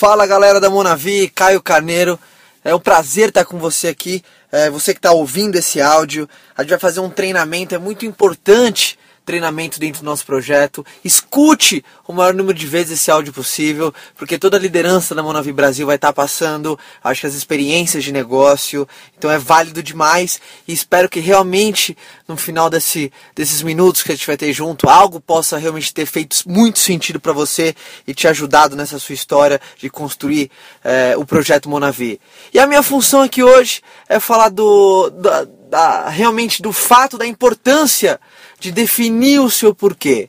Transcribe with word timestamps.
Fala 0.00 0.28
galera 0.28 0.60
da 0.60 0.70
Monavi, 0.70 1.28
Caio 1.28 1.60
Carneiro. 1.60 2.16
É 2.62 2.72
um 2.72 2.78
prazer 2.78 3.30
estar 3.30 3.44
com 3.44 3.58
você 3.58 3.88
aqui. 3.88 4.22
É, 4.52 4.70
você 4.70 4.94
que 4.94 5.00
está 5.00 5.10
ouvindo 5.10 5.56
esse 5.56 5.80
áudio. 5.80 6.28
A 6.56 6.62
gente 6.62 6.70
vai 6.70 6.78
fazer 6.78 7.00
um 7.00 7.10
treinamento, 7.10 7.74
é 7.74 7.78
muito 7.78 8.06
importante 8.06 8.96
treinamento 9.28 9.78
dentro 9.78 10.00
do 10.00 10.06
nosso 10.06 10.24
projeto. 10.24 10.84
Escute 11.04 11.84
o 12.06 12.14
maior 12.14 12.32
número 12.32 12.58
de 12.58 12.66
vezes 12.66 12.98
esse 12.98 13.10
áudio 13.10 13.30
possível, 13.30 13.92
porque 14.16 14.38
toda 14.38 14.56
a 14.56 14.60
liderança 14.60 15.14
da 15.14 15.22
Monavi 15.22 15.52
Brasil 15.52 15.86
vai 15.86 15.96
estar 15.96 16.14
passando, 16.14 16.78
acho 17.04 17.20
que 17.20 17.26
as 17.26 17.34
experiências 17.34 18.02
de 18.02 18.10
negócio, 18.10 18.88
então 19.18 19.30
é 19.30 19.36
válido 19.36 19.82
demais 19.82 20.40
e 20.66 20.72
espero 20.72 21.10
que 21.10 21.20
realmente 21.20 21.94
no 22.26 22.38
final 22.38 22.70
desse, 22.70 23.12
desses 23.34 23.60
minutos 23.60 24.02
que 24.02 24.12
a 24.12 24.14
gente 24.14 24.26
vai 24.26 24.36
ter 24.38 24.50
junto, 24.54 24.88
algo 24.88 25.20
possa 25.20 25.58
realmente 25.58 25.92
ter 25.92 26.06
feito 26.06 26.38
muito 26.46 26.78
sentido 26.78 27.20
para 27.20 27.34
você 27.34 27.74
e 28.06 28.14
te 28.14 28.26
ajudado 28.26 28.74
nessa 28.76 28.98
sua 28.98 29.14
história 29.14 29.60
de 29.76 29.90
construir 29.90 30.50
é, 30.82 31.14
o 31.18 31.26
projeto 31.26 31.68
Monavi. 31.68 32.18
E 32.54 32.58
a 32.58 32.66
minha 32.66 32.82
função 32.82 33.20
aqui 33.20 33.42
hoje 33.42 33.82
é 34.08 34.18
falar 34.18 34.48
do, 34.48 35.10
da, 35.10 36.08
realmente 36.08 36.62
do 36.62 36.72
fato 36.72 37.18
da 37.18 37.26
importância 37.26 38.18
de 38.58 38.72
definir 38.72 39.40
o 39.40 39.50
seu 39.50 39.74
porquê. 39.74 40.28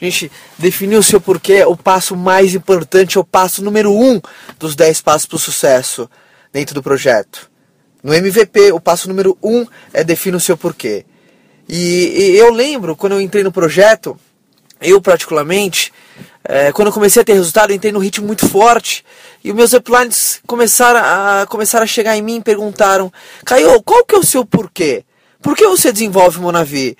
Gente, 0.00 0.32
definir 0.58 0.96
o 0.96 1.02
seu 1.02 1.20
porquê 1.20 1.54
é 1.54 1.66
o 1.66 1.76
passo 1.76 2.16
mais 2.16 2.54
importante, 2.54 3.16
é 3.16 3.20
o 3.20 3.24
passo 3.24 3.62
número 3.62 3.92
um 3.92 4.20
dos 4.58 4.74
10 4.74 5.00
passos 5.00 5.26
para 5.26 5.36
o 5.36 5.38
sucesso 5.38 6.10
dentro 6.52 6.74
do 6.74 6.82
projeto. 6.82 7.50
No 8.02 8.12
MVP, 8.12 8.72
o 8.72 8.80
passo 8.80 9.08
número 9.08 9.38
um 9.40 9.64
é 9.92 10.02
definir 10.02 10.36
o 10.36 10.40
seu 10.40 10.56
porquê. 10.56 11.06
E, 11.68 12.32
e 12.32 12.36
eu 12.36 12.52
lembro, 12.52 12.96
quando 12.96 13.12
eu 13.12 13.20
entrei 13.20 13.44
no 13.44 13.52
projeto, 13.52 14.18
eu 14.80 15.00
particularmente, 15.00 15.92
é, 16.42 16.72
quando 16.72 16.88
eu 16.88 16.92
comecei 16.92 17.22
a 17.22 17.24
ter 17.24 17.34
resultado, 17.34 17.72
entrei 17.72 17.92
num 17.92 18.00
ritmo 18.00 18.26
muito 18.26 18.48
forte. 18.48 19.04
E 19.44 19.50
os 19.50 19.56
meus 19.56 19.72
uplines 19.72 20.40
começaram 20.46 21.00
a, 21.00 21.46
começaram 21.46 21.84
a 21.84 21.86
chegar 21.86 22.16
em 22.16 22.22
mim 22.22 22.38
e 22.38 22.42
perguntaram, 22.42 23.12
Caio, 23.44 23.80
qual 23.82 24.04
que 24.04 24.16
é 24.16 24.18
o 24.18 24.24
seu 24.24 24.44
porquê? 24.44 25.04
Por 25.40 25.56
que 25.56 25.66
você 25.66 25.92
desenvolve 25.92 26.40
Monavi? 26.40 26.96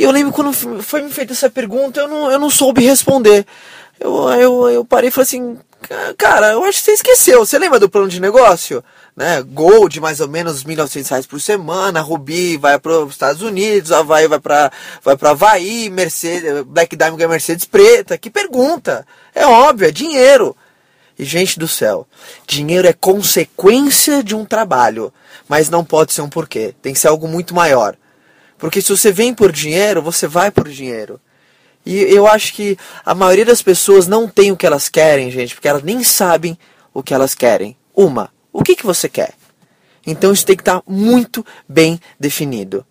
E 0.00 0.02
eu 0.02 0.10
lembro 0.10 0.32
quando 0.32 0.50
foi 0.82 1.02
me 1.02 1.10
feita 1.10 1.34
essa 1.34 1.50
pergunta, 1.50 2.00
eu 2.00 2.08
não, 2.08 2.30
eu 2.30 2.38
não 2.38 2.48
soube 2.48 2.82
responder. 2.82 3.44
Eu, 4.00 4.30
eu, 4.30 4.70
eu 4.70 4.82
parei 4.82 5.08
e 5.08 5.10
falei 5.10 5.24
assim, 5.24 5.58
cara, 6.16 6.52
eu 6.52 6.64
acho 6.64 6.78
que 6.78 6.84
você 6.86 6.92
esqueceu. 6.92 7.44
Você 7.44 7.58
lembra 7.58 7.78
do 7.78 7.86
plano 7.86 8.08
de 8.08 8.18
negócio? 8.18 8.82
Né? 9.14 9.42
Gold, 9.42 10.00
mais 10.00 10.20
ou 10.20 10.26
menos 10.26 10.64
1.900 10.64 11.06
reais 11.10 11.26
por 11.26 11.38
semana. 11.38 12.00
Ruby 12.00 12.56
vai 12.56 12.78
para 12.78 13.00
os 13.00 13.10
Estados 13.10 13.42
Unidos. 13.42 13.92
Havaí 13.92 14.26
vai 14.26 14.40
para 14.40 14.72
vai 15.04 15.18
para 15.18 15.32
Havaí. 15.32 15.90
Mercedes, 15.90 16.62
Black 16.62 16.96
Diamond 16.96 17.22
é 17.22 17.28
Mercedes 17.28 17.66
preta. 17.66 18.16
Que 18.16 18.30
pergunta? 18.30 19.06
É 19.34 19.44
óbvio, 19.44 19.86
é 19.86 19.90
dinheiro. 19.90 20.56
E 21.18 21.26
gente 21.26 21.58
do 21.58 21.68
céu, 21.68 22.06
dinheiro 22.46 22.88
é 22.88 22.94
consequência 22.94 24.24
de 24.24 24.34
um 24.34 24.46
trabalho, 24.46 25.12
mas 25.46 25.68
não 25.68 25.84
pode 25.84 26.14
ser 26.14 26.22
um 26.22 26.30
porquê. 26.30 26.74
Tem 26.80 26.94
que 26.94 26.98
ser 26.98 27.08
algo 27.08 27.28
muito 27.28 27.54
maior. 27.54 27.94
Porque 28.60 28.82
se 28.82 28.94
você 28.94 29.10
vem 29.10 29.34
por 29.34 29.50
dinheiro, 29.50 30.02
você 30.02 30.26
vai 30.26 30.50
por 30.50 30.68
dinheiro. 30.68 31.18
E 31.84 31.96
eu 31.96 32.26
acho 32.26 32.52
que 32.52 32.76
a 33.04 33.14
maioria 33.14 33.46
das 33.46 33.62
pessoas 33.62 34.06
não 34.06 34.28
tem 34.28 34.52
o 34.52 34.56
que 34.56 34.66
elas 34.66 34.88
querem, 34.88 35.30
gente, 35.30 35.54
porque 35.54 35.66
elas 35.66 35.82
nem 35.82 36.04
sabem 36.04 36.58
o 36.92 37.02
que 37.02 37.14
elas 37.14 37.34
querem. 37.34 37.74
Uma, 37.96 38.30
o 38.52 38.62
que, 38.62 38.76
que 38.76 38.84
você 38.84 39.08
quer? 39.08 39.32
Então 40.06 40.32
isso 40.32 40.44
tem 40.44 40.56
que 40.56 40.62
estar 40.62 40.82
muito 40.86 41.44
bem 41.66 41.98
definido. 42.18 42.84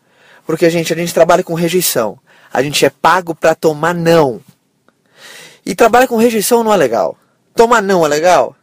Porque, 0.45 0.67
gente, 0.71 0.91
a 0.91 0.95
gente 0.95 1.13
trabalha 1.13 1.43
com 1.43 1.53
rejeição. 1.53 2.17
A 2.51 2.63
gente 2.63 2.83
é 2.83 2.89
pago 2.89 3.35
para 3.35 3.53
tomar 3.53 3.93
não. 3.93 4.41
E 5.63 5.75
trabalhar 5.75 6.07
com 6.07 6.17
rejeição 6.17 6.63
não 6.63 6.73
é 6.73 6.77
legal. 6.77 7.15
Tomar 7.53 7.83
não 7.83 8.03
é 8.03 8.09
legal? 8.09 8.55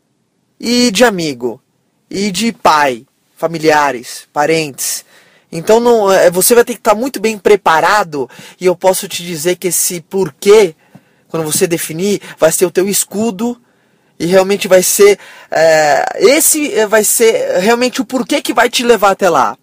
E 0.59 0.91
de 0.91 1.05
amigo? 1.05 1.63
E 2.11 2.33
de 2.33 2.53
pai? 2.53 3.07
Familiares? 3.37 4.27
Parentes? 4.33 5.05
Então 5.51 5.81
não, 5.81 6.13
é, 6.13 6.31
você 6.31 6.55
vai 6.55 6.65
ter 6.65 6.75
que 6.75 6.81
estar 6.81 6.95
muito 6.95 7.21
bem 7.21 7.39
preparado 7.39 8.29
e 8.61 8.67
eu 8.67 8.75
posso 8.75 9.07
te 9.09 9.25
dizer 9.25 9.57
que 9.57 9.69
esse 9.69 10.01
porquê, 10.01 10.75
quando 11.29 11.45
você 11.45 11.67
definir, 11.67 12.21
vai 12.39 12.51
ser 12.51 12.67
o 12.67 12.71
teu 12.71 12.89
escudo 12.89 13.61
e 14.19 14.27
realmente 14.27 14.67
vai 14.67 14.83
ser 14.83 15.19
é, 15.51 16.05
esse 16.19 16.73
é, 16.73 16.87
vai 16.87 17.05
ser 17.05 17.59
realmente 17.61 18.01
o 18.01 18.05
porquê 18.05 18.41
que 18.43 18.53
vai 18.53 18.69
te 18.69 18.83
levar 18.83 19.11
até 19.11 19.31
lá. 19.31 19.57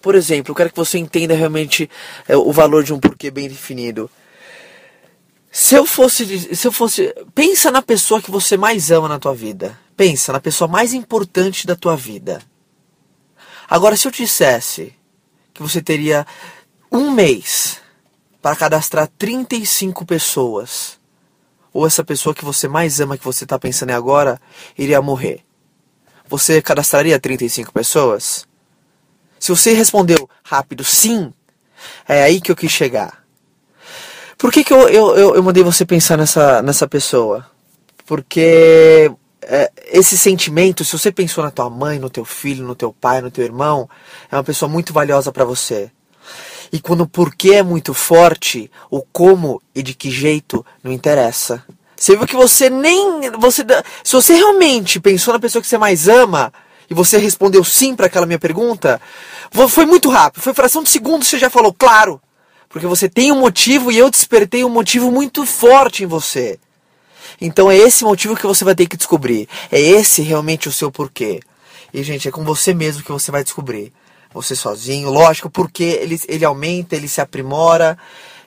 Por 0.00 0.14
exemplo, 0.14 0.52
eu 0.52 0.54
quero 0.54 0.70
que 0.70 0.76
você 0.76 0.98
entenda 0.98 1.34
realmente 1.34 1.90
é, 2.28 2.36
o 2.36 2.52
valor 2.52 2.84
de 2.84 2.92
um 2.92 3.00
porquê 3.00 3.30
bem 3.30 3.48
definido. 3.48 4.08
Se 5.50 5.74
eu 5.74 5.86
fosse, 5.86 6.54
se 6.54 6.68
eu 6.68 6.70
fosse, 6.70 7.14
pensa 7.34 7.70
na 7.70 7.80
pessoa 7.80 8.20
que 8.20 8.30
você 8.30 8.56
mais 8.56 8.90
ama 8.90 9.08
na 9.08 9.18
tua 9.18 9.34
vida. 9.34 9.76
Pensa 9.96 10.32
na 10.32 10.38
pessoa 10.38 10.68
mais 10.68 10.92
importante 10.92 11.66
da 11.66 11.74
tua 11.74 11.96
vida. 11.96 12.42
Agora, 13.68 13.96
se 13.96 14.06
eu 14.06 14.12
dissesse 14.12 14.94
que 15.52 15.62
você 15.62 15.82
teria 15.82 16.26
um 16.90 17.10
mês 17.10 17.80
para 18.40 18.54
cadastrar 18.54 19.08
35 19.18 20.04
pessoas, 20.04 20.98
ou 21.72 21.86
essa 21.86 22.04
pessoa 22.04 22.34
que 22.34 22.44
você 22.44 22.68
mais 22.68 23.00
ama, 23.00 23.18
que 23.18 23.24
você 23.24 23.44
está 23.44 23.58
pensando 23.58 23.90
em 23.90 23.94
agora, 23.94 24.40
iria 24.78 25.02
morrer, 25.02 25.40
você 26.28 26.62
cadastraria 26.62 27.18
35 27.18 27.72
pessoas? 27.72 28.46
Se 29.38 29.50
você 29.50 29.72
respondeu 29.72 30.28
rápido 30.44 30.84
sim, 30.84 31.32
é 32.08 32.22
aí 32.22 32.40
que 32.40 32.50
eu 32.50 32.56
quis 32.56 32.70
chegar. 32.70 33.24
Por 34.38 34.52
que, 34.52 34.62
que 34.62 34.72
eu, 34.72 34.88
eu, 34.88 35.16
eu, 35.16 35.34
eu 35.36 35.42
mandei 35.42 35.62
você 35.62 35.84
pensar 35.84 36.16
nessa, 36.16 36.62
nessa 36.62 36.86
pessoa? 36.86 37.48
Porque 38.04 39.10
esse 39.86 40.18
sentimento, 40.18 40.84
se 40.84 40.98
você 40.98 41.12
pensou 41.12 41.44
na 41.44 41.50
tua 41.50 41.70
mãe, 41.70 41.98
no 41.98 42.10
teu 42.10 42.24
filho, 42.24 42.66
no 42.66 42.74
teu 42.74 42.92
pai, 42.92 43.20
no 43.20 43.30
teu 43.30 43.44
irmão, 43.44 43.88
é 44.30 44.36
uma 44.36 44.44
pessoa 44.44 44.68
muito 44.68 44.92
valiosa 44.92 45.30
para 45.30 45.44
você. 45.44 45.90
E 46.72 46.80
quando 46.80 47.02
o 47.02 47.08
porquê 47.08 47.54
é 47.54 47.62
muito 47.62 47.94
forte, 47.94 48.70
o 48.90 49.02
como 49.02 49.62
e 49.74 49.82
de 49.82 49.94
que 49.94 50.10
jeito 50.10 50.66
não 50.82 50.90
interessa. 50.90 51.64
Você 51.96 52.16
viu 52.16 52.26
que 52.26 52.36
você 52.36 52.68
nem. 52.68 53.30
Você, 53.38 53.64
se 54.02 54.12
você 54.12 54.34
realmente 54.34 55.00
pensou 55.00 55.32
na 55.32 55.40
pessoa 55.40 55.62
que 55.62 55.68
você 55.68 55.78
mais 55.78 56.08
ama 56.08 56.52
e 56.90 56.94
você 56.94 57.16
respondeu 57.16 57.64
sim 57.64 57.94
para 57.94 58.06
aquela 58.06 58.26
minha 58.26 58.38
pergunta, 58.38 59.00
foi 59.68 59.86
muito 59.86 60.10
rápido. 60.10 60.42
Foi 60.42 60.52
fração 60.52 60.82
de 60.82 60.90
segundos 60.90 61.28
você 61.28 61.38
já 61.38 61.48
falou, 61.48 61.72
claro. 61.72 62.20
Porque 62.68 62.86
você 62.86 63.08
tem 63.08 63.32
um 63.32 63.40
motivo 63.40 63.90
e 63.90 63.96
eu 63.96 64.10
despertei 64.10 64.64
um 64.64 64.68
motivo 64.68 65.10
muito 65.10 65.46
forte 65.46 66.02
em 66.02 66.06
você. 66.06 66.58
Então 67.40 67.70
é 67.70 67.76
esse 67.76 68.04
motivo 68.04 68.36
que 68.36 68.46
você 68.46 68.64
vai 68.64 68.74
ter 68.74 68.86
que 68.86 68.96
descobrir. 68.96 69.48
É 69.70 69.80
esse 69.80 70.22
realmente 70.22 70.68
o 70.68 70.72
seu 70.72 70.90
porquê. 70.90 71.40
E, 71.92 72.02
gente, 72.02 72.28
é 72.28 72.30
com 72.30 72.44
você 72.44 72.74
mesmo 72.74 73.02
que 73.02 73.12
você 73.12 73.30
vai 73.30 73.42
descobrir. 73.42 73.92
Você 74.32 74.54
sozinho, 74.54 75.10
lógico, 75.10 75.48
porque 75.48 75.82
ele, 75.82 76.20
ele 76.28 76.44
aumenta, 76.44 76.94
ele 76.94 77.08
se 77.08 77.20
aprimora. 77.20 77.96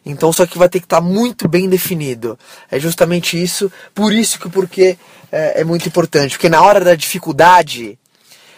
Então, 0.06 0.32
só 0.32 0.46
que 0.46 0.58
vai 0.58 0.70
ter 0.70 0.80
que 0.80 0.86
estar 0.86 1.02
muito 1.02 1.48
bem 1.48 1.68
definido. 1.68 2.38
É 2.70 2.80
justamente 2.80 3.42
isso, 3.42 3.72
por 3.94 4.14
isso 4.14 4.40
que 4.40 4.48
o 4.48 4.52
porquê 4.52 4.98
é, 5.32 5.62
é 5.62 5.64
muito 5.64 5.88
importante. 5.88 6.32
Porque 6.32 6.50
na 6.50 6.62
hora 6.62 6.80
da 6.80 6.96
dificuldade, 6.96 7.98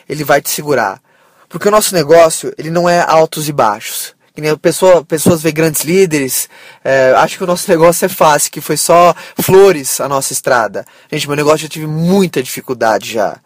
ele 0.08 0.24
vai 0.24 0.42
te 0.42 0.50
segurar. 0.50 1.02
Porque 1.48 1.68
o 1.68 1.72
nosso 1.72 1.94
negócio, 1.94 2.54
ele 2.58 2.70
não 2.70 2.88
é 2.88 3.02
altos 3.02 3.48
e 3.48 3.52
baixos 3.52 4.14
pessoa, 4.62 5.04
pessoas 5.04 5.42
vê 5.42 5.52
grandes 5.52 5.84
líderes, 5.84 6.50
é, 6.84 7.14
acho 7.18 7.38
que 7.38 7.44
o 7.44 7.48
nosso 7.48 7.70
negócio 7.72 8.06
é 8.06 8.10
fácil, 8.10 8.52
que 8.52 8.62
foi 8.62 8.78
só 8.78 9.14
flores 9.40 10.00
a 10.00 10.08
nossa 10.08 10.34
estrada. 10.34 10.86
Gente, 11.12 11.28
meu 11.28 11.36
negócio 11.36 11.60
já 11.60 11.68
tive 11.68 11.88
muita 11.88 12.42
dificuldade 12.42 13.14
já. 13.14 13.38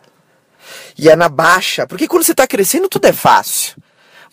E 0.97 1.09
é 1.09 1.15
na 1.15 1.29
baixa, 1.29 1.85
porque 1.85 2.07
quando 2.07 2.23
você 2.23 2.31
está 2.31 2.47
crescendo 2.47 2.87
tudo 2.87 3.05
é 3.05 3.13
fácil. 3.13 3.75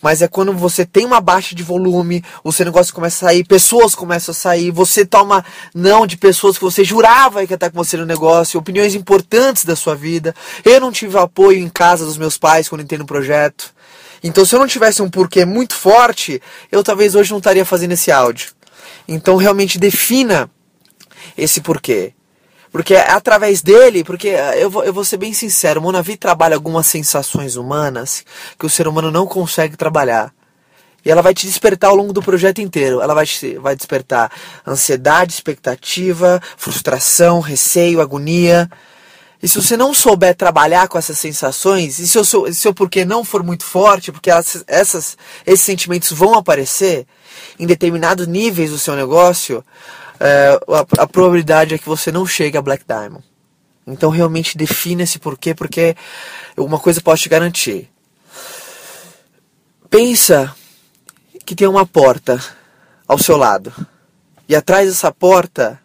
Mas 0.01 0.21
é 0.21 0.27
quando 0.27 0.51
você 0.51 0.85
tem 0.85 1.05
uma 1.05 1.21
baixa 1.21 1.55
de 1.55 1.63
volume, 1.63 2.21
o 2.43 2.51
seu 2.51 2.65
negócio 2.65 2.93
começa 2.93 3.25
a 3.25 3.29
sair, 3.29 3.45
pessoas 3.45 3.95
começam 3.95 4.33
a 4.33 4.35
sair, 4.35 4.69
você 4.69 5.05
toma 5.05 5.45
não 5.73 6.05
de 6.05 6.17
pessoas 6.17 6.57
que 6.57 6.63
você 6.63 6.83
jurava 6.83 7.45
que 7.45 7.53
ia 7.53 7.55
estar 7.55 7.69
com 7.69 7.77
você 7.77 7.95
no 7.95 8.05
negócio, 8.05 8.59
opiniões 8.59 8.95
importantes 8.95 9.63
da 9.63 9.77
sua 9.77 9.95
vida. 9.95 10.35
Eu 10.65 10.81
não 10.81 10.91
tive 10.91 11.17
apoio 11.17 11.59
em 11.59 11.69
casa 11.69 12.03
dos 12.03 12.17
meus 12.17 12.37
pais 12.37 12.67
quando 12.67 12.81
entrei 12.81 12.99
no 12.99 13.05
projeto. 13.05 13.73
Então, 14.23 14.45
se 14.45 14.55
eu 14.55 14.59
não 14.59 14.67
tivesse 14.67 15.01
um 15.01 15.09
porquê 15.09 15.43
muito 15.43 15.75
forte, 15.75 16.41
eu 16.71 16.83
talvez 16.83 17.13
hoje 17.13 17.31
não 17.31 17.39
estaria 17.39 17.65
fazendo 17.65 17.91
esse 17.91 18.11
áudio. 18.11 18.51
Então, 19.07 19.35
realmente 19.35 19.77
defina 19.77 20.49
esse 21.37 21.59
porquê. 21.59 22.13
Porque 22.71 22.95
é 22.95 23.11
através 23.11 23.61
dele, 23.61 24.03
porque 24.03 24.29
eu 24.57 24.69
vou, 24.69 24.83
eu 24.83 24.93
vou 24.93 25.05
ser 25.05 25.17
bem 25.17 25.31
sincero, 25.33 25.79
o 25.79 25.83
Monavi 25.83 26.17
trabalha 26.17 26.55
algumas 26.55 26.87
sensações 26.87 27.55
humanas 27.55 28.25
que 28.57 28.65
o 28.65 28.69
ser 28.69 28.87
humano 28.87 29.11
não 29.11 29.27
consegue 29.27 29.77
trabalhar. 29.77 30.33
E 31.05 31.11
ela 31.11 31.21
vai 31.21 31.33
te 31.33 31.45
despertar 31.45 31.89
ao 31.89 31.95
longo 31.95 32.13
do 32.13 32.21
projeto 32.23 32.61
inteiro. 32.61 33.01
Ela 33.01 33.13
vai, 33.13 33.25
te, 33.25 33.57
vai 33.57 33.75
despertar 33.75 34.31
ansiedade, 34.65 35.33
expectativa, 35.33 36.41
frustração, 36.57 37.41
receio, 37.41 37.99
agonia. 37.99 38.69
E 39.43 39.47
se 39.49 39.61
você 39.61 39.75
não 39.75 39.93
souber 39.93 40.33
trabalhar 40.33 40.87
com 40.87 40.97
essas 40.97 41.17
sensações, 41.17 41.99
e 41.99 42.07
se 42.07 42.17
o 42.17 42.23
seu, 42.23 42.53
seu 42.53 42.73
porquê 42.73 43.03
não 43.03 43.25
for 43.25 43.43
muito 43.43 43.65
forte, 43.65 44.09
porque 44.09 44.31
elas, 44.31 44.63
essas, 44.65 45.17
esses 45.45 45.65
sentimentos 45.65 46.13
vão 46.13 46.35
aparecer 46.35 47.05
em 47.59 47.67
determinados 47.67 48.25
níveis 48.25 48.71
do 48.71 48.79
seu 48.79 48.95
negócio, 48.95 49.61
é, 50.17 50.57
a, 50.69 51.03
a, 51.03 51.07
probabilidade 51.07 51.75
é 51.75 51.77
que 51.77 51.89
você 51.89 52.09
não 52.09 52.25
chegue 52.25 52.57
a 52.57 52.61
Black 52.61 52.85
Diamond. 52.87 53.21
Então 53.85 54.09
realmente 54.09 54.57
defina 54.57 55.03
esse 55.03 55.19
porquê, 55.19 55.53
porque 55.53 55.93
uma 56.55 56.79
coisa 56.79 57.01
posso 57.01 57.23
te 57.23 57.27
garantir. 57.27 57.91
Pensa 59.89 60.55
que 61.45 61.53
tem 61.53 61.67
uma 61.67 61.85
porta 61.85 62.41
ao 63.05 63.19
seu 63.19 63.35
lado. 63.35 63.73
E 64.47 64.55
atrás 64.55 64.87
dessa 64.87 65.11
porta 65.11 65.77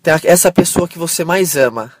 tem 0.00 0.14
essa 0.22 0.52
pessoa 0.52 0.86
que 0.86 0.96
você 0.96 1.24
mais 1.24 1.56
ama. 1.56 1.92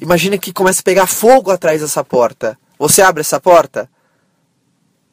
Imagina 0.00 0.38
que 0.38 0.52
começa 0.52 0.80
a 0.80 0.84
pegar 0.84 1.06
fogo 1.06 1.50
atrás 1.50 1.80
dessa 1.80 2.02
porta. 2.02 2.58
Você 2.78 3.00
abre 3.02 3.20
essa 3.20 3.40
porta? 3.40 3.88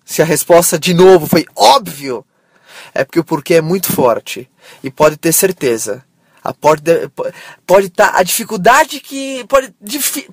Se 0.04 0.22
a 0.22 0.25
resposta 0.25 0.78
de 0.78 0.94
novo 0.94 1.28
foi 1.28 1.45
óbvio, 1.56 2.25
é 2.94 3.04
porque 3.06 3.19
o 3.19 3.24
porquê 3.24 3.56
é 3.56 3.62
muito 3.62 3.92
forte. 3.94 4.50
E 4.83 4.89
pode 4.89 5.18
ter 5.18 5.31
certeza. 5.31 6.04
A 6.44 6.54
porta 6.54 7.12
pode 7.68 7.88
estar 7.88 8.13
tá, 8.13 8.19
a 8.19 8.24
dificuldade 8.24 9.00
que 9.00 9.45
pode 9.48 9.72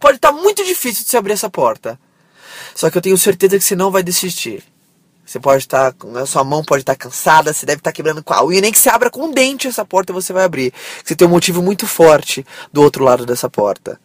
pode 0.00 0.16
estar 0.16 0.32
tá 0.32 0.32
muito 0.32 0.64
difícil 0.64 1.04
de 1.04 1.10
se 1.10 1.16
abrir 1.16 1.34
essa 1.34 1.50
porta. 1.50 2.00
Só 2.74 2.90
que 2.90 2.96
eu 2.96 3.02
tenho 3.02 3.18
certeza 3.18 3.58
que 3.58 3.64
você 3.64 3.76
não 3.76 3.90
vai 3.90 4.02
desistir. 4.02 4.64
Você 5.24 5.38
pode 5.38 5.64
estar, 5.64 5.94
a 6.16 6.24
sua 6.24 6.42
mão 6.42 6.64
pode 6.64 6.82
estar 6.82 6.96
cansada, 6.96 7.52
você 7.52 7.66
deve 7.66 7.80
estar 7.80 7.92
quebrando 7.92 8.24
com 8.24 8.32
a 8.32 8.42
unha, 8.42 8.62
nem 8.62 8.72
que 8.72 8.78
você 8.78 8.88
abra 8.88 9.10
com 9.10 9.24
um 9.24 9.30
dente 9.30 9.68
essa 9.68 9.84
porta 9.84 10.10
você 10.10 10.32
vai 10.32 10.44
abrir. 10.44 10.72
Você 11.04 11.14
tem 11.14 11.28
um 11.28 11.30
motivo 11.30 11.60
muito 11.60 11.86
forte 11.86 12.46
do 12.72 12.82
outro 12.82 13.04
lado 13.04 13.26
dessa 13.26 13.50
porta. 13.50 14.00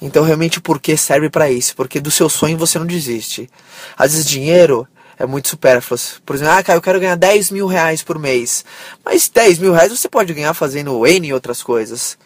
Então 0.00 0.24
realmente 0.24 0.58
o 0.58 0.62
porquê 0.62 0.96
serve 0.96 1.30
para 1.30 1.50
isso, 1.50 1.74
porque 1.74 2.00
do 2.00 2.10
seu 2.10 2.28
sonho 2.28 2.58
você 2.58 2.78
não 2.78 2.86
desiste. 2.86 3.48
Às 3.96 4.12
vezes 4.12 4.26
dinheiro 4.26 4.86
é 5.18 5.24
muito 5.26 5.48
supérfluo. 5.48 5.98
Por 6.24 6.36
exemplo, 6.36 6.54
ah, 6.54 6.62
cara, 6.62 6.76
eu 6.76 6.82
quero 6.82 7.00
ganhar 7.00 7.16
10 7.16 7.50
mil 7.50 7.66
reais 7.66 8.02
por 8.02 8.18
mês. 8.18 8.64
Mas 9.04 9.28
10 9.28 9.58
mil 9.58 9.72
reais 9.72 9.90
você 9.90 10.08
pode 10.08 10.34
ganhar 10.34 10.52
fazendo 10.52 11.06
N 11.06 11.28
e 11.28 11.32
outras 11.32 11.62
coisas. 11.62 12.18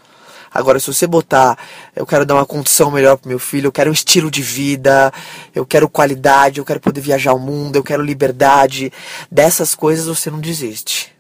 Agora, 0.53 0.81
se 0.81 0.93
você 0.93 1.07
botar, 1.07 1.57
eu 1.95 2.05
quero 2.05 2.27
dar 2.27 2.35
uma 2.35 2.45
condição 2.45 2.91
melhor 2.91 3.17
pro 3.17 3.29
meu 3.29 3.39
filho, 3.39 3.69
eu 3.69 3.73
quero 3.73 3.89
um 3.89 3.93
estilo 3.93 4.29
de 4.29 4.43
vida, 4.43 5.13
eu 5.55 5.65
quero 5.65 5.89
qualidade, 5.89 6.59
eu 6.59 6.65
quero 6.65 6.81
poder 6.81 7.01
viajar 7.01 7.33
o 7.35 7.39
mundo, 7.39 7.77
eu 7.77 7.85
quero 7.85 8.03
liberdade, 8.03 8.93
dessas 9.31 9.77
coisas 9.77 10.07
você 10.07 10.29
não 10.29 10.41
desiste. 10.41 11.15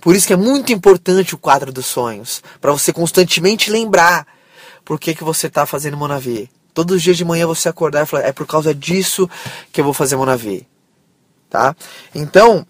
Por 0.00 0.16
isso 0.16 0.26
que 0.26 0.32
é 0.32 0.36
muito 0.36 0.72
importante 0.72 1.32
o 1.32 1.38
quadro 1.38 1.72
dos 1.72 1.86
sonhos, 1.86 2.42
para 2.60 2.72
você 2.72 2.92
constantemente 2.92 3.70
lembrar 3.70 4.26
por 4.86 4.98
que, 4.98 5.14
que 5.14 5.22
você 5.22 5.48
está 5.48 5.66
fazendo 5.66 5.98
Monavi. 5.98 6.50
Todos 6.72 6.96
os 6.96 7.02
dias 7.02 7.18
de 7.18 7.24
manhã 7.26 7.46
você 7.46 7.68
acordar 7.68 8.04
e 8.04 8.06
falar, 8.06 8.22
é 8.22 8.32
por 8.32 8.46
causa 8.46 8.74
disso 8.74 9.28
que 9.70 9.80
eu 9.80 9.84
vou 9.84 9.92
fazer 9.92 10.16
Monavi 10.16 10.66
tá? 11.48 11.74
Então, 12.14 12.66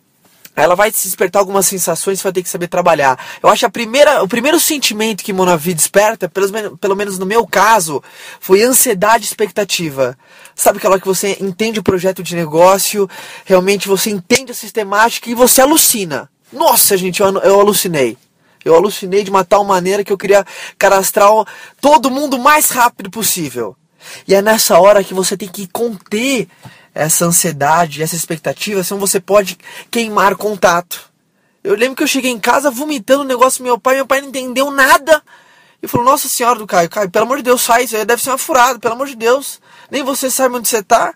ela 0.54 0.74
vai 0.74 0.90
te 0.90 1.02
despertar 1.02 1.40
algumas 1.40 1.66
sensações, 1.66 2.18
você 2.18 2.22
vai 2.22 2.32
ter 2.32 2.42
que 2.42 2.48
saber 2.48 2.68
trabalhar. 2.68 3.18
Eu 3.42 3.48
acho 3.48 3.66
a 3.66 3.70
primeira, 3.70 4.22
o 4.22 4.28
primeiro 4.28 4.58
sentimento 4.58 5.22
que 5.22 5.32
Monavi 5.32 5.74
desperta, 5.74 6.28
pelo, 6.28 6.76
pelo 6.78 6.96
menos 6.96 7.18
no 7.18 7.26
meu 7.26 7.46
caso, 7.46 8.02
foi 8.40 8.62
ansiedade 8.62 9.24
e 9.24 9.26
expectativa. 9.26 10.16
Sabe 10.54 10.78
aquela 10.78 10.98
que 10.98 11.06
você 11.06 11.36
entende 11.40 11.80
o 11.80 11.82
projeto 11.82 12.22
de 12.22 12.34
negócio, 12.34 13.08
realmente 13.44 13.88
você 13.88 14.10
entende 14.10 14.52
a 14.52 14.54
sistemática 14.54 15.28
e 15.28 15.34
você 15.34 15.60
alucina. 15.60 16.30
Nossa, 16.52 16.96
gente, 16.96 17.20
eu, 17.20 17.26
eu 17.38 17.60
alucinei. 17.60 18.16
Eu 18.66 18.74
alucinei 18.74 19.22
de 19.22 19.30
uma 19.30 19.44
tal 19.44 19.64
maneira 19.64 20.02
que 20.02 20.12
eu 20.12 20.18
queria 20.18 20.44
cadastrar 20.76 21.30
todo 21.80 22.10
mundo 22.10 22.36
o 22.36 22.42
mais 22.42 22.68
rápido 22.70 23.08
possível. 23.08 23.76
E 24.26 24.34
é 24.34 24.42
nessa 24.42 24.76
hora 24.80 25.04
que 25.04 25.14
você 25.14 25.36
tem 25.36 25.48
que 25.48 25.68
conter 25.68 26.48
essa 26.92 27.26
ansiedade, 27.26 28.02
essa 28.02 28.16
expectativa, 28.16 28.82
senão 28.82 28.98
você 28.98 29.20
pode 29.20 29.56
queimar 29.88 30.34
contato. 30.34 31.12
Eu 31.62 31.76
lembro 31.76 31.94
que 31.94 32.02
eu 32.02 32.08
cheguei 32.08 32.32
em 32.32 32.40
casa 32.40 32.68
vomitando 32.68 33.22
o 33.22 33.26
negócio 33.26 33.58
do 33.60 33.66
meu 33.66 33.78
pai, 33.78 33.94
meu 33.94 34.06
pai 34.06 34.20
não 34.20 34.30
entendeu 34.30 34.68
nada. 34.72 35.22
E 35.80 35.86
falou, 35.86 36.04
nossa 36.04 36.26
senhora 36.26 36.58
do 36.58 36.66
Caio, 36.66 36.90
Caio, 36.90 37.08
pelo 37.08 37.24
amor 37.24 37.36
de 37.36 37.44
Deus, 37.44 37.62
sai, 37.62 37.84
isso 37.84 37.96
aí 37.96 38.04
deve 38.04 38.20
ser 38.20 38.30
uma 38.30 38.38
furada, 38.38 38.80
pelo 38.80 38.94
amor 38.94 39.06
de 39.06 39.14
Deus. 39.14 39.60
Nem 39.90 40.02
você 40.02 40.28
sabe 40.28 40.56
onde 40.56 40.66
você 40.66 40.82
tá. 40.82 41.14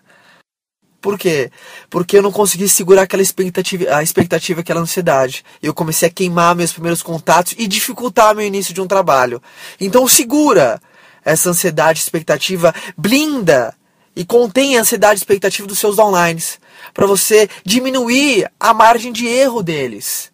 Por 1.01 1.17
quê? 1.17 1.51
Porque 1.89 2.17
eu 2.17 2.21
não 2.21 2.31
consegui 2.31 2.69
segurar 2.69 3.01
aquela 3.01 3.23
expectativa, 3.23 3.95
a 3.95 4.03
expectativa, 4.03 4.61
aquela 4.61 4.79
ansiedade. 4.79 5.43
Eu 5.61 5.73
comecei 5.73 6.07
a 6.07 6.11
queimar 6.11 6.55
meus 6.55 6.71
primeiros 6.71 7.01
contatos 7.01 7.55
e 7.57 7.67
dificultar 7.67 8.35
meu 8.35 8.45
início 8.45 8.71
de 8.73 8.79
um 8.79 8.87
trabalho. 8.87 9.41
Então 9.79 10.07
segura 10.07 10.79
essa 11.25 11.49
ansiedade, 11.49 11.99
expectativa, 11.99 12.73
blinda 12.95 13.73
e 14.15 14.23
contém 14.23 14.77
a 14.77 14.81
ansiedade 14.81 15.19
expectativa 15.19 15.67
dos 15.67 15.79
seus 15.79 15.95
downlines, 15.95 16.59
para 16.93 17.07
você 17.07 17.49
diminuir 17.65 18.49
a 18.59 18.73
margem 18.73 19.11
de 19.11 19.25
erro 19.25 19.63
deles. 19.63 20.31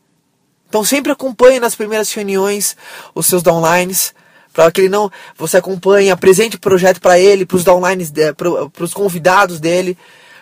Então 0.67 0.83
sempre 0.83 1.11
acompanhe 1.11 1.59
nas 1.59 1.75
primeiras 1.75 2.11
reuniões 2.11 2.75
os 3.15 3.25
seus 3.25 3.41
downlines, 3.41 4.13
para 4.51 4.71
que 4.71 4.81
ele 4.81 4.89
não, 4.89 5.09
você 5.37 5.57
acompanhe, 5.57 6.09
apresente 6.09 6.55
o 6.55 6.59
projeto 6.59 6.99
para 6.99 7.19
ele, 7.19 7.45
para 7.45 7.57
os 7.57 7.63
downlines, 7.63 8.11
para 8.35 8.83
os 8.83 8.93
convidados 8.93 9.59
dele, 9.59 9.97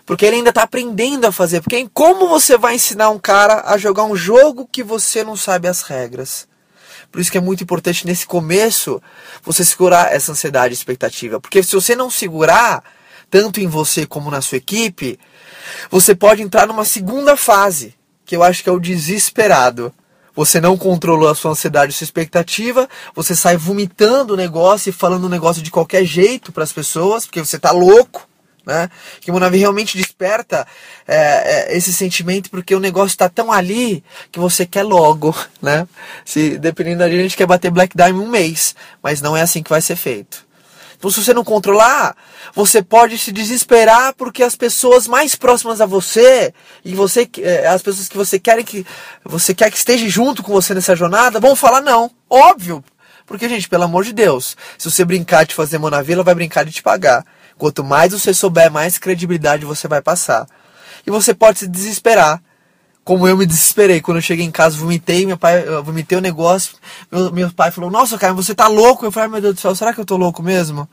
porque 0.05 0.25
ele 0.25 0.37
ainda 0.37 0.49
está 0.49 0.63
aprendendo 0.63 1.25
a 1.25 1.31
fazer. 1.31 1.61
Porque 1.61 1.89
como 1.93 2.27
você 2.27 2.57
vai 2.57 2.75
ensinar 2.75 3.09
um 3.09 3.19
cara 3.19 3.63
a 3.65 3.77
jogar 3.77 4.03
um 4.03 4.15
jogo 4.15 4.69
que 4.71 4.83
você 4.83 5.23
não 5.23 5.35
sabe 5.35 5.67
as 5.67 5.81
regras? 5.81 6.47
Por 7.11 7.21
isso 7.21 7.31
que 7.31 7.37
é 7.37 7.41
muito 7.41 7.63
importante 7.63 8.05
nesse 8.05 8.25
começo 8.25 9.01
você 9.41 9.63
segurar 9.63 10.13
essa 10.13 10.31
ansiedade 10.31 10.73
e 10.73 10.77
expectativa, 10.77 11.39
porque 11.39 11.63
se 11.63 11.73
você 11.73 11.95
não 11.95 12.09
segurar, 12.09 12.83
tanto 13.29 13.61
em 13.61 13.67
você 13.67 14.05
como 14.05 14.29
na 14.29 14.41
sua 14.41 14.57
equipe, 14.57 15.17
você 15.89 16.13
pode 16.13 16.41
entrar 16.41 16.67
numa 16.67 16.83
segunda 16.83 17.37
fase, 17.37 17.95
que 18.25 18.35
eu 18.35 18.43
acho 18.43 18.61
que 18.63 18.69
é 18.69 18.71
o 18.71 18.79
desesperado. 18.79 19.93
Você 20.35 20.59
não 20.59 20.77
controlou 20.77 21.29
a 21.29 21.35
sua 21.35 21.51
ansiedade 21.51 21.93
e 21.93 21.95
sua 21.95 22.03
expectativa, 22.03 22.89
você 23.15 23.33
sai 23.33 23.55
vomitando 23.55 24.33
o 24.33 24.37
negócio 24.37 24.89
e 24.89 24.93
falando 24.93 25.23
o 25.23 25.29
negócio 25.29 25.61
de 25.61 25.71
qualquer 25.71 26.03
jeito 26.03 26.51
para 26.51 26.63
as 26.63 26.73
pessoas, 26.73 27.25
porque 27.25 27.39
você 27.39 27.55
está 27.55 27.71
louco. 27.71 28.27
Né? 28.65 28.89
Que 29.21 29.29
o 29.29 29.33
Monavi 29.33 29.59
realmente 29.59 29.97
desperta 29.97 30.65
é, 31.07 31.15
é, 31.73 31.77
esse 31.77 31.93
sentimento 31.93 32.49
porque 32.49 32.73
o 32.73 32.79
negócio 32.79 33.13
está 33.13 33.29
tão 33.29 33.51
ali 33.51 34.03
que 34.31 34.39
você 34.39 34.65
quer 34.65 34.83
logo, 34.83 35.35
né? 35.61 35.87
Se 36.25 36.57
dependendo 36.57 36.99
da 36.99 37.07
gente, 37.07 37.19
a 37.19 37.23
gente 37.23 37.37
quer 37.37 37.45
bater 37.45 37.69
Black 37.69 37.95
Diamond 37.95 38.25
um 38.25 38.29
mês, 38.29 38.75
mas 39.03 39.21
não 39.21 39.37
é 39.37 39.41
assim 39.41 39.61
que 39.61 39.69
vai 39.69 39.81
ser 39.81 39.95
feito. 39.95 40.45
Então, 40.97 41.11
se 41.11 41.23
você 41.23 41.33
não 41.33 41.43
controlar, 41.43 42.15
você 42.53 42.81
pode 42.81 43.17
se 43.17 43.31
desesperar 43.31 44.13
porque 44.15 44.41
as 44.41 44.55
pessoas 44.55 45.07
mais 45.07 45.35
próximas 45.35 45.81
a 45.81 45.85
você 45.85 46.53
e 46.83 46.95
você, 46.95 47.29
eh, 47.37 47.67
as 47.67 47.81
pessoas 47.81 48.07
que 48.07 48.17
você 48.17 48.39
quer 48.39 48.63
que 48.63 48.85
você 49.23 49.53
quer 49.53 49.69
que 49.69 49.77
esteja 49.77 50.07
junto 50.09 50.41
com 50.41 50.51
você 50.51 50.73
nessa 50.73 50.95
jornada, 50.95 51.39
vão 51.39 51.55
falar 51.55 51.81
não. 51.81 52.09
Óbvio. 52.27 52.83
Porque, 53.25 53.49
gente, 53.49 53.67
pelo 53.67 53.83
amor 53.83 54.03
de 54.03 54.13
Deus, 54.13 54.55
se 54.77 54.89
você 54.89 55.03
brincar 55.03 55.45
de 55.45 55.55
fazer 55.55 55.77
monavila, 55.77 56.23
vai 56.23 56.35
brincar 56.35 56.63
de 56.63 56.71
te 56.71 56.81
pagar. 56.81 57.25
Quanto 57.57 57.83
mais 57.83 58.11
você 58.11 58.33
souber, 58.33 58.71
mais 58.71 58.97
credibilidade 58.97 59.65
você 59.65 59.87
vai 59.87 60.01
passar. 60.01 60.47
E 61.05 61.11
você 61.11 61.33
pode 61.33 61.59
se 61.59 61.67
desesperar 61.67 62.41
como 63.03 63.27
eu 63.27 63.37
me 63.37 63.45
desesperei. 63.45 64.01
Quando 64.01 64.17
eu 64.17 64.21
cheguei 64.21 64.45
em 64.45 64.51
casa, 64.51 64.77
vomitei, 64.77 65.25
meu 65.25 65.37
pai, 65.37 65.63
vomitei 65.83 66.17
o 66.17 66.21
negócio. 66.21 66.75
Meu, 67.11 67.31
meu 67.31 67.53
pai 67.53 67.71
falou, 67.71 67.91
nossa, 67.91 68.17
cara, 68.17 68.33
você 68.33 68.55
tá 68.55 68.67
louco? 68.67 69.05
Eu 69.05 69.11
falei, 69.11 69.29
meu 69.29 69.41
Deus 69.41 69.55
do 69.55 69.61
céu, 69.61 69.75
será 69.75 69.93
que 69.93 69.99
eu 69.99 70.05
tô 70.05 70.17
louco 70.17 70.41
mesmo? 70.41 70.89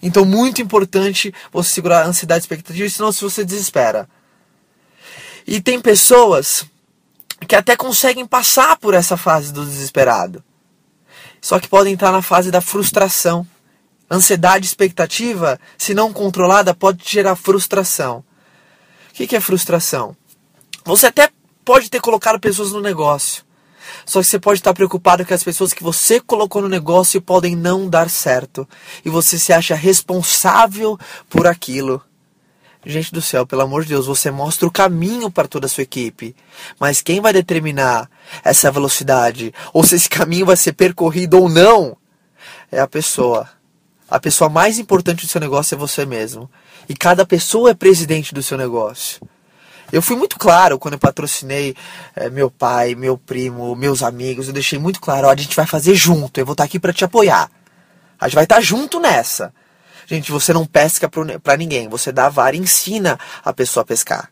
Então, 0.00 0.24
muito 0.24 0.62
importante 0.62 1.34
você 1.52 1.70
segurar 1.70 2.04
a 2.04 2.06
ansiedade 2.06 2.42
e 2.42 2.44
expectativa, 2.44 2.88
senão 2.88 3.10
se 3.10 3.22
você 3.22 3.44
desespera. 3.44 4.08
E 5.46 5.60
tem 5.60 5.80
pessoas 5.80 6.64
que 7.46 7.56
até 7.56 7.76
conseguem 7.76 8.24
passar 8.24 8.76
por 8.76 8.94
essa 8.94 9.16
fase 9.16 9.52
do 9.52 9.64
desesperado. 9.64 10.42
Só 11.40 11.58
que 11.58 11.68
podem 11.68 11.94
entrar 11.94 12.12
na 12.12 12.22
fase 12.22 12.50
da 12.50 12.60
frustração. 12.60 13.46
Ansiedade 14.10 14.64
e 14.64 14.68
expectativa, 14.68 15.60
se 15.76 15.92
não 15.92 16.12
controlada, 16.12 16.74
pode 16.74 17.02
gerar 17.06 17.36
frustração. 17.36 18.24
O 19.10 19.26
que 19.26 19.36
é 19.36 19.40
frustração? 19.40 20.16
Você 20.84 21.06
até 21.06 21.28
pode 21.64 21.90
ter 21.90 22.00
colocado 22.00 22.40
pessoas 22.40 22.72
no 22.72 22.80
negócio. 22.80 23.44
Só 24.06 24.20
que 24.20 24.26
você 24.26 24.38
pode 24.38 24.60
estar 24.60 24.72
preocupado 24.72 25.24
que 25.24 25.34
as 25.34 25.44
pessoas 25.44 25.72
que 25.74 25.82
você 25.82 26.20
colocou 26.20 26.62
no 26.62 26.68
negócio 26.68 27.20
podem 27.20 27.54
não 27.54 27.88
dar 27.88 28.08
certo. 28.08 28.66
E 29.04 29.10
você 29.10 29.38
se 29.38 29.52
acha 29.52 29.74
responsável 29.74 30.98
por 31.28 31.46
aquilo. 31.46 32.02
Gente 32.86 33.12
do 33.12 33.20
céu, 33.20 33.46
pelo 33.46 33.62
amor 33.62 33.82
de 33.82 33.90
Deus, 33.90 34.06
você 34.06 34.30
mostra 34.30 34.66
o 34.66 34.70
caminho 34.70 35.30
para 35.30 35.48
toda 35.48 35.66
a 35.66 35.68
sua 35.68 35.82
equipe. 35.82 36.34
Mas 36.80 37.02
quem 37.02 37.20
vai 37.20 37.32
determinar 37.32 38.08
essa 38.42 38.70
velocidade, 38.70 39.52
ou 39.74 39.84
se 39.84 39.96
esse 39.96 40.08
caminho 40.08 40.46
vai 40.46 40.56
ser 40.56 40.72
percorrido 40.72 41.38
ou 41.38 41.48
não, 41.48 41.96
é 42.70 42.80
a 42.80 42.86
pessoa. 42.86 43.57
A 44.10 44.18
pessoa 44.18 44.48
mais 44.48 44.78
importante 44.78 45.26
do 45.26 45.30
seu 45.30 45.40
negócio 45.40 45.74
é 45.74 45.78
você 45.78 46.06
mesmo. 46.06 46.50
E 46.88 46.94
cada 46.94 47.26
pessoa 47.26 47.70
é 47.70 47.74
presidente 47.74 48.32
do 48.32 48.42
seu 48.42 48.56
negócio. 48.56 49.20
Eu 49.92 50.00
fui 50.00 50.16
muito 50.16 50.38
claro 50.38 50.78
quando 50.78 50.94
eu 50.94 50.98
patrocinei 50.98 51.74
é, 52.16 52.30
meu 52.30 52.50
pai, 52.50 52.94
meu 52.94 53.18
primo, 53.18 53.74
meus 53.76 54.02
amigos. 54.02 54.46
Eu 54.46 54.54
deixei 54.54 54.78
muito 54.78 55.00
claro: 55.00 55.28
ó, 55.28 55.30
a 55.30 55.36
gente 55.36 55.54
vai 55.54 55.66
fazer 55.66 55.94
junto. 55.94 56.40
Eu 56.40 56.46
vou 56.46 56.52
estar 56.52 56.64
aqui 56.64 56.78
para 56.78 56.92
te 56.92 57.04
apoiar. 57.04 57.50
A 58.18 58.26
gente 58.26 58.34
vai 58.34 58.44
estar 58.44 58.60
junto 58.60 58.98
nessa. 58.98 59.52
Gente, 60.06 60.32
você 60.32 60.54
não 60.54 60.64
pesca 60.64 61.08
para 61.42 61.56
ninguém. 61.56 61.86
Você 61.88 62.10
dá 62.10 62.26
a 62.26 62.30
vara 62.30 62.56
e 62.56 62.58
ensina 62.58 63.18
a 63.44 63.52
pessoa 63.52 63.82
a 63.82 63.86
pescar. 63.86 64.30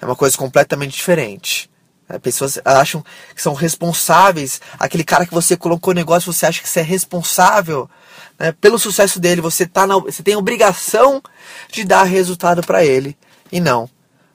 É 0.00 0.06
uma 0.06 0.14
coisa 0.14 0.36
completamente 0.36 0.96
diferente. 0.96 1.68
Né? 2.08 2.18
Pessoas 2.18 2.60
acham 2.64 3.04
que 3.34 3.42
são 3.42 3.54
responsáveis. 3.54 4.60
Aquele 4.78 5.02
cara 5.02 5.26
que 5.26 5.34
você 5.34 5.56
colocou 5.56 5.92
no 5.92 5.98
negócio, 5.98 6.32
você 6.32 6.46
acha 6.46 6.62
que 6.62 6.68
você 6.68 6.80
é 6.80 6.84
responsável 6.84 7.90
né? 8.38 8.52
pelo 8.52 8.78
sucesso 8.78 9.20
dele. 9.20 9.40
Você, 9.40 9.66
tá 9.66 9.86
na, 9.86 9.98
você 9.98 10.22
tem 10.22 10.34
a 10.34 10.38
obrigação 10.38 11.22
de 11.70 11.84
dar 11.84 12.04
resultado 12.04 12.62
para 12.62 12.84
ele. 12.84 13.16
E 13.50 13.60
não. 13.60 13.88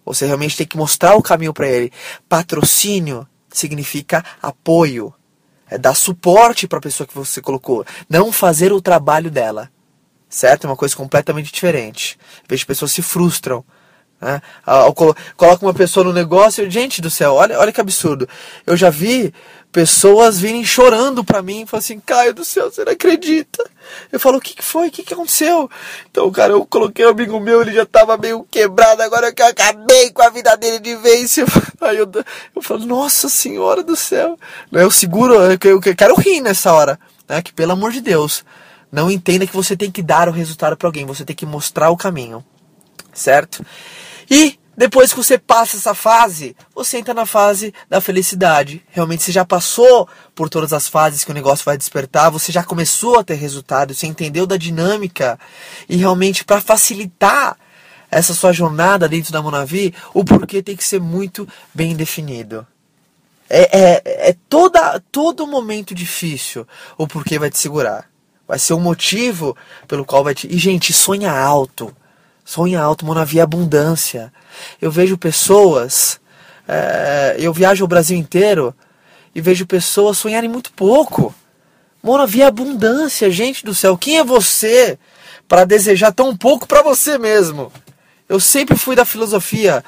Você 0.05 0.25
realmente 0.25 0.57
tem 0.57 0.65
que 0.65 0.77
mostrar 0.77 1.15
o 1.15 1.21
caminho 1.21 1.53
para 1.53 1.67
ele. 1.67 1.91
Patrocínio 2.27 3.27
significa 3.49 4.23
apoio. 4.41 5.13
É 5.69 5.77
dar 5.77 5.95
suporte 5.95 6.67
para 6.67 6.79
a 6.79 6.81
pessoa 6.81 7.07
que 7.07 7.15
você 7.15 7.41
colocou. 7.41 7.85
Não 8.09 8.31
fazer 8.31 8.73
o 8.73 8.81
trabalho 8.81 9.31
dela. 9.31 9.69
Certo? 10.29 10.65
É 10.65 10.69
uma 10.69 10.75
coisa 10.75 10.95
completamente 10.95 11.51
diferente. 11.51 12.17
Vejo 12.47 12.65
pessoas 12.65 12.91
se 12.91 13.01
frustram 13.01 13.63
né? 14.21 14.41
Coloca 15.35 15.65
uma 15.65 15.73
pessoa 15.73 16.03
no 16.03 16.13
negócio, 16.13 16.69
gente 16.69 17.01
do 17.01 17.09
céu, 17.09 17.33
olha, 17.33 17.59
olha 17.59 17.71
que 17.71 17.81
absurdo. 17.81 18.29
Eu 18.65 18.77
já 18.77 18.89
vi 18.89 19.33
pessoas 19.71 20.39
virem 20.39 20.65
chorando 20.65 21.23
pra 21.23 21.41
mim, 21.41 21.65
falam 21.65 21.79
assim, 21.79 21.99
Caio 21.99 22.33
do 22.33 22.43
céu, 22.43 22.69
você 22.69 22.83
não 22.83 22.91
acredita? 22.91 23.63
Eu 24.11 24.19
falo, 24.19 24.37
o 24.37 24.41
que, 24.41 24.53
que 24.53 24.63
foi? 24.63 24.89
O 24.89 24.91
que, 24.91 25.01
que 25.01 25.13
aconteceu? 25.13 25.69
Então, 26.09 26.29
cara, 26.31 26.53
eu 26.53 26.65
coloquei 26.65 27.05
um 27.05 27.09
amigo 27.09 27.39
meu, 27.39 27.61
ele 27.61 27.73
já 27.73 27.85
tava 27.85 28.17
meio 28.17 28.45
quebrado, 28.51 29.01
agora 29.01 29.33
que 29.33 29.41
eu 29.41 29.47
acabei 29.47 30.11
com 30.11 30.21
a 30.21 30.29
vida 30.29 30.55
dele 30.57 30.79
de 30.79 30.95
vez. 30.97 31.37
Aí 31.79 31.97
eu, 31.97 32.09
eu 32.55 32.61
falo, 32.61 32.85
nossa 32.85 33.29
senhora 33.29 33.81
do 33.81 33.95
céu. 33.95 34.37
Eu 34.71 34.91
seguro, 34.91 35.35
eu 35.35 35.57
quero 35.57 36.15
rir 36.15 36.41
nessa 36.41 36.73
hora, 36.73 36.99
né? 37.27 37.41
Que 37.41 37.53
pelo 37.53 37.71
amor 37.71 37.91
de 37.91 38.01
Deus, 38.01 38.43
não 38.91 39.09
entenda 39.09 39.47
que 39.47 39.55
você 39.55 39.75
tem 39.75 39.89
que 39.89 40.03
dar 40.03 40.27
o 40.27 40.33
resultado 40.33 40.75
para 40.75 40.87
alguém, 40.87 41.05
você 41.05 41.23
tem 41.23 41.35
que 41.35 41.45
mostrar 41.45 41.89
o 41.89 41.97
caminho, 41.97 42.43
certo? 43.13 43.65
E 44.31 44.57
depois 44.77 45.11
que 45.11 45.17
você 45.21 45.37
passa 45.37 45.75
essa 45.75 45.93
fase, 45.93 46.55
você 46.73 46.97
entra 46.97 47.13
na 47.13 47.25
fase 47.25 47.73
da 47.89 47.99
felicidade. 47.99 48.81
Realmente 48.89 49.23
você 49.23 49.31
já 49.31 49.43
passou 49.43 50.07
por 50.33 50.49
todas 50.49 50.71
as 50.71 50.87
fases 50.87 51.25
que 51.25 51.31
o 51.31 51.33
negócio 51.33 51.65
vai 51.65 51.77
despertar, 51.77 52.31
você 52.31 52.49
já 52.49 52.63
começou 52.63 53.19
a 53.19 53.23
ter 53.25 53.35
resultado, 53.35 53.93
você 53.93 54.07
entendeu 54.07 54.47
da 54.47 54.55
dinâmica 54.55 55.37
e 55.89 55.97
realmente 55.97 56.45
para 56.45 56.61
facilitar 56.61 57.57
essa 58.09 58.33
sua 58.33 58.53
jornada 58.53 59.07
dentro 59.07 59.33
da 59.33 59.41
Monavi, 59.41 59.93
o 60.13 60.23
porquê 60.23 60.63
tem 60.63 60.77
que 60.77 60.83
ser 60.83 61.01
muito 61.01 61.47
bem 61.73 61.93
definido. 61.93 62.65
É, 63.49 63.79
é, 63.79 64.29
é 64.29 64.35
toda, 64.47 65.01
todo 65.11 65.45
momento 65.45 65.93
difícil 65.93 66.65
o 66.97 67.05
porquê 67.05 67.37
vai 67.37 67.49
te 67.49 67.57
segurar. 67.57 68.09
Vai 68.47 68.57
ser 68.59 68.73
o 68.73 68.79
motivo 68.79 69.57
pelo 69.87 70.05
qual 70.05 70.23
vai 70.23 70.33
te. 70.33 70.47
E, 70.47 70.57
gente, 70.57 70.93
sonha 70.93 71.31
alto. 71.31 71.93
Sonha 72.51 72.81
alto, 72.81 73.05
Monavi 73.05 73.39
abundância. 73.39 74.29
Eu 74.81 74.91
vejo 74.91 75.17
pessoas, 75.17 76.19
é, 76.67 77.37
eu 77.39 77.53
viajo 77.53 77.85
o 77.85 77.87
Brasil 77.87 78.17
inteiro 78.17 78.75
e 79.33 79.39
vejo 79.39 79.65
pessoas 79.65 80.17
sonharem 80.17 80.49
muito 80.49 80.69
pouco. 80.73 81.33
Monavi 82.03 82.43
abundância, 82.43 83.31
gente 83.31 83.63
do 83.63 83.73
céu. 83.73 83.97
Quem 83.97 84.17
é 84.17 84.23
você 84.25 84.99
para 85.47 85.63
desejar 85.63 86.11
tão 86.11 86.35
pouco 86.35 86.67
para 86.67 86.81
você 86.81 87.17
mesmo? 87.17 87.71
Eu 88.27 88.37
sempre 88.37 88.75
fui 88.75 88.97
da 88.97 89.05
filosofia, 89.05 89.81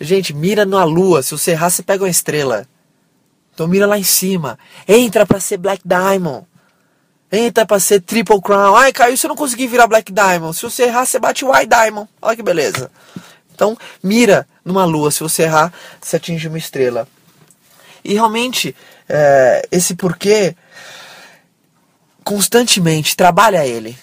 gente, 0.00 0.34
mira 0.34 0.66
na 0.66 0.82
lua. 0.82 1.22
Se 1.22 1.30
você 1.30 1.52
errar, 1.52 1.70
você 1.70 1.84
pega 1.84 2.02
uma 2.02 2.10
estrela. 2.10 2.66
Então 3.54 3.68
mira 3.68 3.86
lá 3.86 3.96
em 3.96 4.02
cima. 4.02 4.58
Entra 4.88 5.24
para 5.24 5.38
ser 5.38 5.56
Black 5.56 5.82
Diamond. 5.86 6.47
Pra 7.66 7.78
ser 7.78 8.00
Triple 8.00 8.40
Crown. 8.40 8.74
Ai, 8.74 8.92
se 9.16 9.26
eu 9.26 9.28
não 9.28 9.36
conseguir 9.36 9.66
virar 9.66 9.86
Black 9.86 10.12
Diamond, 10.12 10.56
se 10.56 10.62
você 10.62 10.84
errar, 10.84 11.04
você 11.04 11.18
bate 11.18 11.44
White 11.44 11.66
Diamond. 11.66 12.08
Olha 12.22 12.36
que 12.36 12.42
beleza. 12.42 12.90
Então, 13.54 13.76
mira 14.02 14.46
numa 14.64 14.84
lua. 14.84 15.10
Se 15.10 15.20
você 15.20 15.42
errar, 15.42 15.72
você 16.00 16.16
atinge 16.16 16.48
uma 16.48 16.58
estrela. 16.58 17.06
E 18.04 18.14
realmente, 18.14 18.74
é, 19.08 19.66
esse 19.70 19.94
porquê, 19.94 20.56
constantemente, 22.24 23.16
trabalha 23.16 23.66
ele. 23.66 23.98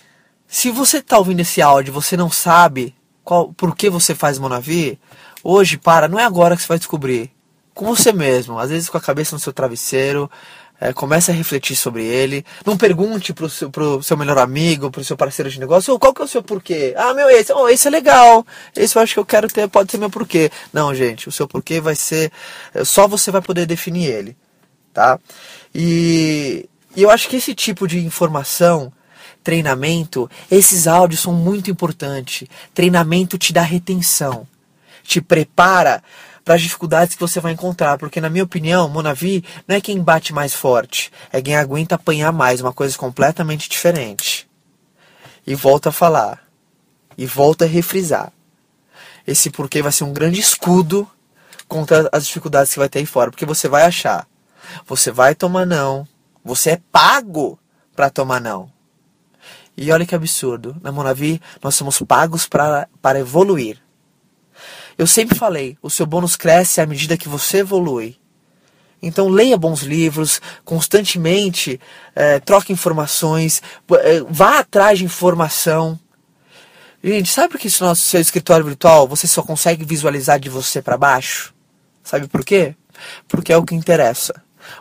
Se 0.47 0.69
você 0.69 0.97
está 0.97 1.17
ouvindo 1.17 1.39
esse 1.41 1.61
áudio 1.61 1.93
você 1.93 2.15
não 2.15 2.29
sabe 2.29 2.95
qual, 3.23 3.51
por 3.53 3.75
que 3.75 3.89
você 3.89 4.13
faz 4.13 4.37
Monavi, 4.37 4.99
hoje, 5.43 5.77
para, 5.77 6.07
não 6.07 6.19
é 6.19 6.23
agora 6.23 6.55
que 6.55 6.61
você 6.61 6.67
vai 6.67 6.77
descobrir. 6.77 7.31
Com 7.73 7.93
você 7.93 8.13
mesmo, 8.13 8.57
às 8.57 8.69
vezes 8.69 8.87
com 8.87 8.97
a 8.97 9.01
cabeça 9.01 9.35
no 9.35 9.39
seu 9.39 9.51
travesseiro, 9.51 10.31
é, 10.79 10.91
comece 10.91 11.31
a 11.31 11.33
refletir 11.33 11.75
sobre 11.75 12.03
ele. 12.03 12.45
Não 12.65 12.77
pergunte 12.77 13.33
pro 13.33 13.49
seu, 13.49 13.69
pro 13.69 14.03
seu 14.03 14.17
melhor 14.17 14.37
amigo, 14.37 14.91
pro 14.91 15.03
seu 15.03 15.15
parceiro 15.15 15.49
de 15.49 15.59
negócio, 15.59 15.97
qual 15.97 16.13
que 16.13 16.21
é 16.21 16.25
o 16.25 16.27
seu 16.27 16.43
porquê? 16.43 16.93
Ah, 16.97 17.13
meu, 17.13 17.29
esse, 17.29 17.53
oh, 17.53 17.69
esse 17.69 17.87
é 17.87 17.91
legal. 17.91 18.45
Esse 18.75 18.97
eu 18.97 19.01
acho 19.01 19.13
que 19.13 19.19
eu 19.19 19.25
quero 19.25 19.47
ter, 19.47 19.67
pode 19.69 19.91
ser 19.91 19.97
meu 19.97 20.09
porquê. 20.09 20.51
Não, 20.73 20.93
gente, 20.93 21.29
o 21.29 21.31
seu 21.31 21.47
porquê 21.47 21.79
vai 21.79 21.95
ser. 21.95 22.31
É, 22.73 22.83
só 22.83 23.07
você 23.07 23.31
vai 23.31 23.41
poder 23.41 23.65
definir 23.65 24.09
ele. 24.09 24.37
Tá? 24.93 25.19
E, 25.73 26.69
e 26.95 27.03
eu 27.03 27.09
acho 27.09 27.27
que 27.29 27.37
esse 27.37 27.53
tipo 27.53 27.87
de 27.87 27.99
informação, 27.99 28.91
treinamento, 29.43 30.29
esses 30.49 30.87
áudios 30.87 31.21
são 31.21 31.33
muito 31.33 31.71
importantes. 31.71 32.47
Treinamento 32.73 33.37
te 33.37 33.53
dá 33.53 33.61
retenção, 33.61 34.47
te 35.03 35.21
prepara 35.21 36.01
para 36.45 36.53
as 36.53 36.61
dificuldades 36.61 37.15
que 37.15 37.21
você 37.21 37.39
vai 37.39 37.53
encontrar, 37.53 37.97
porque 37.97 38.21
na 38.21 38.29
minha 38.29 38.43
opinião, 38.43 38.87
Monavi 38.87 39.43
não 39.67 39.75
é 39.75 39.81
quem 39.81 39.99
bate 39.99 40.31
mais 40.31 40.53
forte, 40.53 41.11
é 41.33 41.41
quem 41.41 41.55
aguenta 41.55 41.95
apanhar 41.95 42.31
mais, 42.31 42.61
uma 42.61 42.71
coisa 42.71 42.95
completamente 42.95 43.67
diferente. 43.67 44.47
E 45.45 45.55
volta 45.55 45.89
a 45.89 45.91
falar, 45.91 46.47
e 47.17 47.25
volta 47.25 47.65
a 47.65 47.67
refrisar. 47.67 48.31
Esse 49.25 49.49
porquê 49.49 49.81
vai 49.81 49.91
ser 49.91 50.03
um 50.03 50.13
grande 50.13 50.39
escudo 50.39 51.09
contra 51.67 52.07
as 52.11 52.27
dificuldades 52.27 52.71
que 52.71 52.79
vai 52.79 52.87
ter 52.87 52.99
aí 52.99 53.07
fora, 53.07 53.31
porque 53.31 53.45
você 53.45 53.67
vai 53.67 53.81
achar, 53.81 54.27
você 54.85 55.09
vai 55.09 55.33
tomar 55.33 55.65
não, 55.65 56.07
você 56.43 56.71
é 56.71 56.81
pago 56.91 57.57
para 57.95 58.11
tomar 58.11 58.39
não. 58.39 58.71
E 59.75 59.91
olha 59.91 60.05
que 60.05 60.13
absurdo, 60.13 60.77
na 60.79 60.91
Monavi 60.91 61.41
nós 61.61 61.73
somos 61.73 61.99
pagos 62.03 62.47
para, 62.47 62.87
para 63.01 63.19
evoluir. 63.19 63.84
Eu 64.97 65.05
sempre 65.05 65.37
falei, 65.37 65.77
o 65.81 65.89
seu 65.89 66.05
bônus 66.05 66.35
cresce 66.35 66.79
à 66.79 66.85
medida 66.85 67.17
que 67.17 67.27
você 67.27 67.57
evolui. 67.57 68.17
Então 69.01 69.27
leia 69.27 69.57
bons 69.57 69.81
livros, 69.81 70.41
constantemente 70.63 71.79
é, 72.15 72.39
troque 72.39 72.71
informações, 72.71 73.61
é, 74.01 74.21
vá 74.29 74.59
atrás 74.59 74.99
de 74.99 75.05
informação. 75.05 75.99
Gente, 77.03 77.31
sabe 77.31 77.49
por 77.49 77.59
que 77.59 77.67
isso 77.67 77.83
nosso 77.83 78.01
seu 78.01 78.19
escritório 78.19 78.65
virtual 78.65 79.07
você 79.07 79.27
só 79.27 79.43
consegue 79.43 79.85
visualizar 79.85 80.39
de 80.39 80.49
você 80.49 80.81
para 80.81 80.97
baixo? 80.97 81.53
Sabe 82.03 82.27
por 82.27 82.43
quê? 82.43 82.75
Porque 83.27 83.51
é 83.51 83.57
o 83.57 83.63
que 83.63 83.75
interessa. 83.75 84.33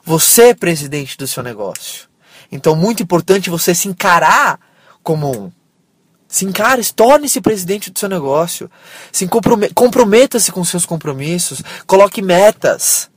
Você 0.04 0.50
é 0.50 0.54
presidente 0.54 1.18
do 1.18 1.26
seu 1.26 1.42
negócio. 1.42 2.08
Então, 2.50 2.76
muito 2.76 3.02
importante 3.02 3.50
você 3.50 3.74
se 3.74 3.88
encarar 3.88 4.58
como 5.02 5.30
um. 5.30 5.52
Se 6.34 6.44
encare, 6.44 6.82
torne-se 6.92 7.40
presidente 7.40 7.92
do 7.92 7.98
seu 8.00 8.08
negócio. 8.08 8.68
Se 9.12 9.24
comprometa-se 9.72 10.50
com 10.50 10.64
seus 10.64 10.84
compromissos. 10.84 11.62
Coloque 11.86 12.20
metas. 12.20 13.08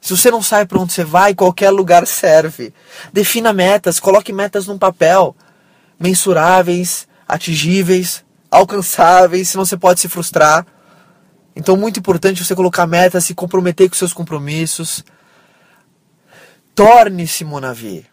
Se 0.00 0.16
você 0.16 0.32
não 0.32 0.42
sabe 0.42 0.66
para 0.66 0.80
onde 0.80 0.92
você 0.92 1.04
vai, 1.04 1.32
qualquer 1.32 1.70
lugar 1.70 2.04
serve. 2.08 2.74
Defina 3.12 3.52
metas, 3.52 4.00
coloque 4.00 4.32
metas 4.32 4.66
num 4.66 4.76
papel. 4.76 5.36
Mensuráveis, 5.96 7.06
atingíveis, 7.28 8.24
alcançáveis, 8.50 9.50
senão 9.50 9.64
você 9.64 9.76
pode 9.76 10.00
se 10.00 10.08
frustrar. 10.08 10.66
Então, 11.54 11.76
muito 11.76 12.00
importante 12.00 12.44
você 12.44 12.56
colocar 12.56 12.84
metas, 12.84 13.26
se 13.26 13.32
comprometer 13.32 13.88
com 13.88 13.94
seus 13.94 14.12
compromissos. 14.12 15.04
Torne-se 16.74 17.44
Monavi. 17.44 18.04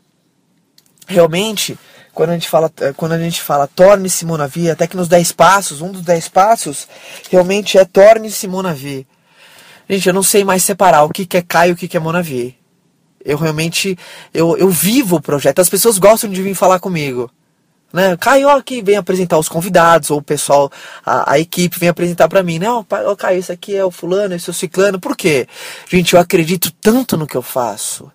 Realmente, 1.07 1.75
quando 2.17 2.31
a 2.31 2.33
gente 2.33 2.49
fala, 2.49 2.71
eh, 2.81 2.93
quando 2.97 3.11
a 3.11 3.19
gente 3.19 3.39
fala 3.43 3.67
torne-se 3.67 4.25
Monavi, 4.25 4.71
até 4.71 4.87
que 4.87 4.97
nos 4.97 5.07
10 5.07 5.33
passos, 5.33 5.81
um 5.81 5.91
dos 5.91 6.01
10 6.01 6.29
passos 6.29 6.87
realmente 7.29 7.77
é 7.77 7.85
torne-se 7.85 8.47
Monavi. 8.47 9.05
Gente, 9.87 10.07
eu 10.07 10.13
não 10.15 10.23
sei 10.23 10.43
mais 10.43 10.63
separar 10.63 11.03
o 11.03 11.09
que, 11.09 11.27
que 11.27 11.37
é 11.37 11.43
Caio 11.43 11.69
e 11.69 11.73
o 11.73 11.75
que, 11.75 11.87
que 11.87 11.95
é 11.95 11.99
Monavi. 11.99 12.57
Eu 13.23 13.37
realmente, 13.37 13.95
eu, 14.33 14.57
eu 14.57 14.67
vivo 14.67 15.17
o 15.17 15.21
projeto. 15.21 15.59
As 15.59 15.69
pessoas 15.69 15.99
gostam 15.99 16.27
de 16.27 16.41
vir 16.41 16.55
falar 16.55 16.79
comigo. 16.79 17.29
Né? 17.93 18.17
Caio 18.17 18.49
aqui 18.49 18.81
vem 18.81 18.97
apresentar 18.97 19.37
os 19.37 19.47
convidados, 19.47 20.09
ou 20.09 20.17
o 20.17 20.23
pessoal, 20.23 20.71
a, 21.05 21.33
a 21.33 21.39
equipe 21.39 21.79
vem 21.79 21.87
apresentar 21.87 22.27
para 22.27 22.41
mim, 22.41 22.57
né? 22.57 22.67
Ó, 22.67 22.83
oh, 23.05 23.15
Caio, 23.15 23.37
esse 23.37 23.51
aqui 23.51 23.75
é 23.75 23.85
o 23.85 23.91
fulano, 23.91 24.33
esse 24.33 24.49
é 24.49 24.51
o 24.51 24.55
ciclano. 24.55 24.99
Por 24.99 25.15
quê? 25.15 25.47
Gente, 25.87 26.15
eu 26.15 26.19
acredito 26.19 26.71
tanto 26.81 27.15
no 27.15 27.27
que 27.27 27.37
eu 27.37 27.43
faço, 27.43 28.11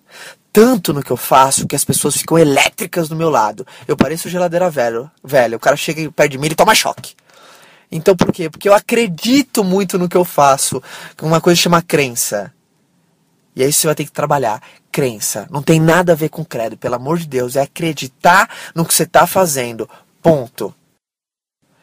tanto 0.53 0.93
no 0.93 1.01
que 1.01 1.11
eu 1.11 1.17
faço 1.17 1.67
que 1.67 1.75
as 1.75 1.83
pessoas 1.83 2.15
ficam 2.15 2.37
elétricas 2.37 3.09
do 3.09 3.15
meu 3.15 3.31
lado. 3.31 3.65
Eu 3.87 3.97
pareço 3.97 4.29
geladeira 4.29 4.69
velho, 4.69 5.09
velho. 5.23 5.57
O 5.57 5.59
cara 5.59 5.75
chega 5.75 6.11
perto 6.11 6.31
de 6.31 6.37
mim 6.37 6.45
e 6.45 6.55
toma 6.55 6.75
choque. 6.75 7.15
Então 7.91 8.15
por 8.15 8.31
quê? 8.31 8.51
Porque 8.51 8.69
eu 8.69 8.73
acredito 8.73 9.63
muito 9.63 9.97
no 9.97 10.07
que 10.07 10.15
eu 10.15 10.23
faço. 10.23 10.81
Uma 11.19 11.41
coisa 11.41 11.59
chama 11.59 11.81
crença. 11.81 12.53
E 13.55 13.63
aí 13.63 13.73
você 13.73 13.87
vai 13.87 13.95
ter 13.95 14.05
que 14.05 14.11
trabalhar. 14.11 14.61
Crença. 14.91 15.47
Não 15.49 15.63
tem 15.63 15.79
nada 15.79 16.11
a 16.11 16.15
ver 16.15 16.29
com 16.29 16.45
credo, 16.45 16.77
pelo 16.77 16.95
amor 16.95 17.17
de 17.17 17.27
Deus. 17.27 17.55
É 17.55 17.61
acreditar 17.61 18.47
no 18.75 18.85
que 18.85 18.93
você 18.93 19.03
está 19.03 19.25
fazendo. 19.25 19.89
Ponto. 20.21 20.73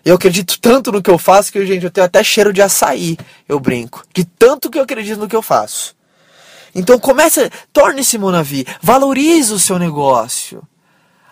Eu 0.04 0.14
acredito 0.14 0.58
tanto 0.60 0.92
no 0.92 1.02
que 1.02 1.10
eu 1.10 1.18
faço 1.18 1.52
que, 1.52 1.66
gente, 1.66 1.84
eu 1.84 1.90
tenho 1.90 2.06
até 2.06 2.22
cheiro 2.24 2.52
de 2.52 2.62
açaí, 2.62 3.18
eu 3.48 3.60
brinco. 3.60 4.02
De 4.14 4.24
tanto 4.24 4.70
que 4.70 4.78
eu 4.78 4.82
acredito 4.82 5.18
no 5.18 5.28
que 5.28 5.36
eu 5.36 5.42
faço. 5.42 5.94
Então 6.74 6.98
comece, 6.98 7.50
torne-se 7.72 8.18
Monavi, 8.18 8.66
valorize 8.80 9.52
o 9.52 9.58
seu 9.58 9.78
negócio. 9.78 10.62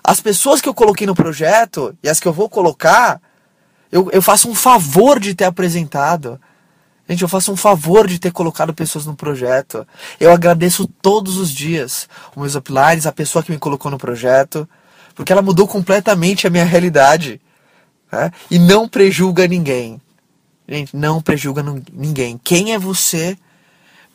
As 0.02 0.21
pessoas 0.21 0.61
que 0.61 0.68
eu 0.68 0.75
coloquei 0.75 1.07
no 1.07 1.14
projeto 1.14 1.97
e 2.02 2.09
as 2.09 2.18
que 2.18 2.26
eu 2.26 2.33
vou 2.33 2.49
colocar, 2.49 3.21
eu, 3.92 4.11
eu 4.11 4.23
faço 4.23 4.49
um 4.49 4.54
favor 4.54 5.21
de 5.21 5.35
ter 5.35 5.45
apresentado. 5.45 6.40
Gente, 7.09 7.23
eu 7.23 7.28
faço 7.28 7.52
um 7.52 7.57
favor 7.57 8.07
de 8.07 8.18
ter 8.18 8.30
colocado 8.30 8.75
pessoas 8.75 9.07
no 9.07 9.14
projeto. 9.14 9.87
Eu 10.21 10.30
agradeço 10.30 10.87
todos 10.87 11.38
os 11.38 11.50
dias 11.50 12.09
os 12.33 12.37
meus 12.37 12.54
uplines, 12.54 13.07
a 13.07 13.12
pessoa 13.12 13.42
que 13.42 13.50
me 13.50 13.59
colocou 13.59 13.90
no 13.90 13.99
projeto, 13.99 14.68
porque 15.14 15.33
ela 15.33 15.42
mudou 15.42 15.66
completamente 15.66 16.47
a 16.47 16.50
minha 16.50 16.64
realidade. 16.64 17.40
Né? 18.12 18.30
E 18.50 18.59
não 18.59 18.88
prejulga 18.88 19.47
ninguém. 19.47 20.00
Gente, 20.68 20.95
não 20.95 21.21
prejulga 21.23 21.64
ninguém. 21.92 22.38
Quem 22.45 22.75
é 22.75 22.78
você 22.78 23.38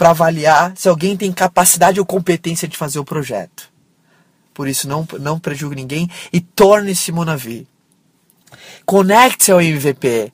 para 0.03 0.10
avaliar 0.10 0.74
se 0.75 0.89
alguém 0.89 1.15
tem 1.15 1.31
capacidade 1.31 1.98
ou 1.98 2.05
competência 2.05 2.67
de 2.67 2.75
fazer 2.75 3.00
o 3.00 3.05
projeto? 3.05 3.72
Por 4.53 4.67
isso, 4.67 4.86
não, 4.86 5.07
não 5.17 5.39
prejulgue 5.39 5.77
ninguém 5.77 6.10
e 6.33 6.41
torne-se 6.41 7.10
Monavi. 7.10 7.65
Conecte-se 8.86 9.50
ao 9.50 9.62
MVP. 9.62 10.33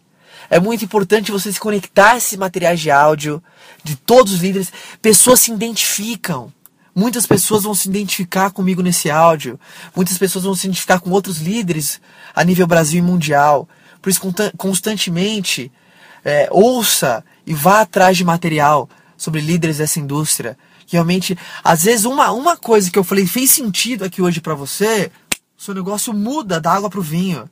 É 0.50 0.60
muito 0.60 0.84
importante 0.84 1.32
você 1.32 1.54
se 1.54 1.60
conectar 1.60 2.14
a 2.14 2.18
esses 2.18 2.36
materiais 2.36 2.80
de 2.80 2.90
áudio 2.90 3.44
de 3.84 3.96
todos 3.96 4.34
os 4.34 4.40
líderes. 4.40 4.74
Pessoas 5.04 5.42
se 5.42 5.52
identificam. 5.52 6.52
Muitas 6.96 7.28
pessoas 7.28 7.62
vão 7.62 7.76
se 7.76 7.90
identificar 7.90 8.50
comigo 8.50 8.82
nesse 8.82 9.12
áudio. 9.12 9.60
Muitas 9.96 10.18
pessoas 10.18 10.46
vão 10.46 10.56
se 10.56 10.66
identificar 10.66 11.00
com 11.00 11.12
outros 11.12 11.38
líderes 11.38 12.02
a 12.34 12.44
nível 12.44 12.66
Brasil 12.66 12.98
e 12.98 13.04
mundial. 13.04 13.70
Por 14.02 14.10
isso, 14.10 14.20
constantemente, 14.58 15.72
é, 16.26 16.48
ouça 16.50 17.24
e 17.46 17.54
vá 17.54 17.82
atrás 17.82 18.18
de 18.18 18.24
material 18.24 18.90
sobre 19.20 19.42
líderes 19.42 19.78
dessa 19.78 20.00
indústria. 20.00 20.58
Que 20.88 20.94
realmente, 20.94 21.38
às 21.64 21.84
vezes, 21.84 22.06
uma, 22.06 22.32
uma 22.32 22.58
coisa 22.58 22.90
que 22.90 22.98
eu 22.98 23.04
falei 23.04 23.28
fez 23.28 23.52
sentido 23.52 24.06
aqui 24.06 24.22
hoje 24.22 24.42
para 24.42 24.56
você, 24.56 25.12
o 25.56 25.62
seu 25.62 25.76
negócio 25.76 26.12
muda 26.14 26.60
da 26.60 26.72
água 26.72 26.90
para 26.90 27.00
o 27.00 27.04
vinho. 27.04 27.48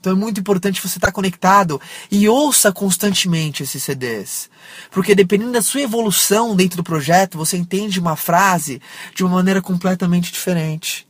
Então 0.00 0.14
é 0.14 0.16
muito 0.16 0.40
importante 0.40 0.80
você 0.80 0.98
estar 0.98 1.12
conectado 1.12 1.80
e 2.10 2.28
ouça 2.28 2.72
constantemente 2.72 3.62
esses 3.62 3.84
CDs. 3.84 4.50
Porque 4.90 5.14
dependendo 5.14 5.52
da 5.52 5.62
sua 5.62 5.82
evolução 5.82 6.56
dentro 6.56 6.78
do 6.78 6.82
projeto, 6.82 7.38
você 7.38 7.56
entende 7.56 8.00
uma 8.00 8.16
frase 8.16 8.82
de 9.14 9.22
uma 9.22 9.36
maneira 9.36 9.62
completamente 9.62 10.32
diferente. 10.32 11.06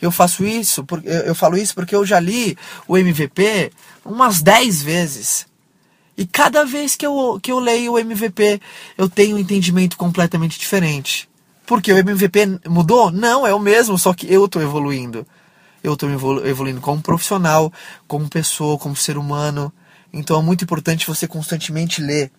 Eu 0.00 0.10
faço 0.10 0.42
isso, 0.42 0.86
eu 1.26 1.34
falo 1.34 1.58
isso 1.58 1.74
porque 1.74 1.94
eu 1.94 2.06
já 2.06 2.18
li 2.18 2.56
o 2.88 2.96
MVP 2.96 3.70
umas 4.06 4.40
10 4.40 4.82
vezes. 4.82 5.49
E 6.20 6.26
cada 6.26 6.64
vez 6.64 6.94
que 6.94 7.04
eu, 7.04 7.40
que 7.42 7.50
eu 7.50 7.58
leio 7.58 7.94
o 7.94 7.98
MVP, 7.98 8.60
eu 8.96 9.08
tenho 9.08 9.34
um 9.34 9.38
entendimento 9.38 9.96
completamente 9.96 10.56
diferente. 10.58 11.28
Porque 11.66 11.92
o 11.92 11.98
MVP 11.98 12.60
mudou? 12.68 13.10
Não, 13.10 13.44
é 13.44 13.52
o 13.52 13.58
mesmo, 13.58 13.98
só 13.98 14.14
que 14.14 14.32
eu 14.32 14.44
estou 14.44 14.62
evoluindo 14.62 15.26
eu 15.82 15.94
estou 15.94 16.10
evoluindo 16.44 16.80
como 16.80 17.02
profissional, 17.02 17.72
como 18.06 18.28
pessoa, 18.28 18.78
como 18.78 18.94
ser 18.94 19.16
humano. 19.16 19.72
Então 20.12 20.38
é 20.38 20.42
muito 20.42 20.64
importante 20.64 21.06
você 21.06 21.26
constantemente 21.26 22.00
ler 22.02 22.30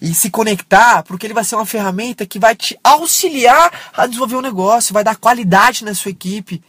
e 0.00 0.12
se 0.12 0.28
conectar, 0.28 1.02
porque 1.04 1.26
ele 1.26 1.34
vai 1.34 1.44
ser 1.44 1.54
uma 1.54 1.66
ferramenta 1.66 2.26
que 2.26 2.38
vai 2.38 2.54
te 2.56 2.78
auxiliar 2.82 3.72
a 3.96 4.06
desenvolver 4.06 4.36
um 4.36 4.40
negócio, 4.40 4.92
vai 4.92 5.04
dar 5.04 5.16
qualidade 5.16 5.84
na 5.84 5.94
sua 5.94 6.10
equipe. 6.10 6.62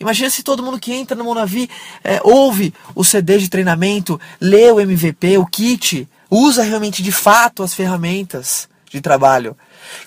Imagina 0.00 0.30
se 0.30 0.42
todo 0.42 0.62
mundo 0.62 0.80
que 0.80 0.94
entra 0.94 1.14
no 1.14 1.24
Monavi 1.24 1.68
é, 2.02 2.20
ouve 2.24 2.72
o 2.94 3.04
CD 3.04 3.36
de 3.36 3.50
treinamento, 3.50 4.18
lê 4.40 4.72
o 4.72 4.80
MVP, 4.80 5.36
o 5.36 5.44
kit, 5.44 6.08
usa 6.30 6.62
realmente 6.62 7.02
de 7.02 7.12
fato 7.12 7.62
as 7.62 7.74
ferramentas 7.74 8.66
de 8.90 9.02
trabalho. 9.02 9.54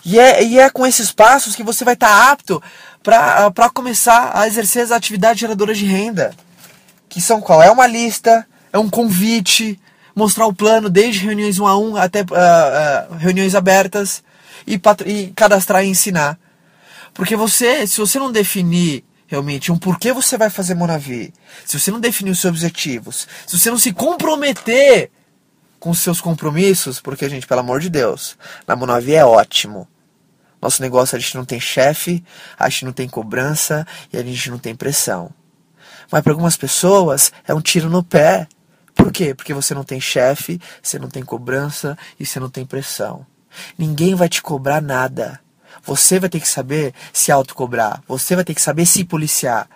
E 0.04 0.18
é, 0.18 0.44
e 0.44 0.60
é 0.60 0.68
com 0.68 0.88
esses 0.88 1.12
passos 1.12 1.56
que 1.56 1.62
você 1.62 1.86
vai 1.86 1.94
estar 1.94 2.08
tá 2.08 2.32
apto 2.32 2.62
para 3.04 3.70
começar 3.70 4.32
a 4.34 4.48
exercer 4.48 4.82
as 4.82 4.92
atividades 4.92 5.40
geradoras 5.40 5.78
de 5.78 5.86
renda. 5.86 6.34
Que 7.08 7.22
são 7.22 7.40
qual? 7.40 7.62
É 7.62 7.70
uma 7.70 7.86
lista, 7.86 8.48
é 8.72 8.80
um 8.80 8.90
convite, 8.90 9.80
mostrar 10.16 10.48
o 10.48 10.54
plano 10.54 10.90
desde 10.90 11.24
reuniões 11.24 11.60
1 11.60 11.68
a 11.68 11.78
1 11.78 11.98
até 11.98 12.22
uh, 12.22 12.24
uh, 12.24 13.16
reuniões 13.18 13.54
abertas 13.54 14.24
e, 14.66 14.82
e 15.06 15.28
cadastrar 15.36 15.86
e 15.86 15.90
ensinar. 15.90 16.40
Porque 17.14 17.36
você, 17.36 17.86
se 17.86 18.00
você 18.00 18.18
não 18.18 18.32
definir 18.32 19.04
realmente 19.34 19.72
um 19.72 19.78
porquê 19.78 20.14
você 20.14 20.38
vai 20.38 20.48
fazer 20.48 20.76
Monavi, 20.76 21.34
se 21.66 21.80
você 21.80 21.90
não 21.90 22.00
definir 22.00 22.30
os 22.30 22.40
seus 22.40 22.52
objetivos, 22.52 23.28
se 23.48 23.58
você 23.58 23.72
não 23.72 23.80
se 23.80 23.92
comprometer 23.92 25.10
com 25.80 25.90
os 25.90 26.00
seus 26.00 26.22
compromissos, 26.22 27.02
porque, 27.02 27.28
gente, 27.28 27.48
pelo 27.48 27.62
amor 27.62 27.80
de 27.80 27.90
Deus, 27.90 28.38
na 28.68 28.76
Monavi 28.76 29.16
é 29.16 29.26
ótimo. 29.26 29.88
Nosso 30.62 30.84
negócio 30.84 31.16
a 31.18 31.20
gente 31.20 31.36
não 31.36 31.44
tem 31.44 31.60
chefe, 31.60 32.24
a 32.60 32.70
gente 32.70 32.86
não 32.86 32.94
tem 32.94 33.10
cobrança 33.10 33.88
e 34.14 34.18
a 34.18 34.24
gente 34.24 34.52
não 34.52 34.60
tem 34.60 34.76
pressão. 34.76 35.32
Mas 36.12 36.22
para 36.22 36.32
algumas 36.32 36.56
pessoas 36.56 37.34
é 37.48 37.56
um 37.56 37.60
tiro 37.60 37.90
no 37.90 38.04
pé. 38.04 38.48
Por 38.94 39.12
quê? 39.12 39.34
Porque 39.34 39.54
você 39.54 39.74
não 39.74 39.84
tem 39.84 40.00
chefe, 40.00 40.62
você 40.82 41.00
não 41.00 41.10
tem 41.10 41.24
cobrança 41.24 41.98
e 42.20 42.26
você 42.26 42.40
não 42.40 42.52
tem 42.52 42.68
pressão. 42.68 43.26
Ninguém 43.80 44.14
vai 44.14 44.30
te 44.30 44.44
cobrar 44.44 44.80
nada. 44.80 45.40
Você 45.84 46.20
vai 46.20 46.30
ter 46.30 46.40
que 46.40 46.48
saber 46.48 46.94
se 47.12 47.32
autocobrar. 47.32 48.02
Você 48.08 48.36
vai 48.36 48.44
ter 48.44 48.56
que 48.56 48.62
saber 48.62 48.86
se 48.86 49.04
policiar. 49.04 49.70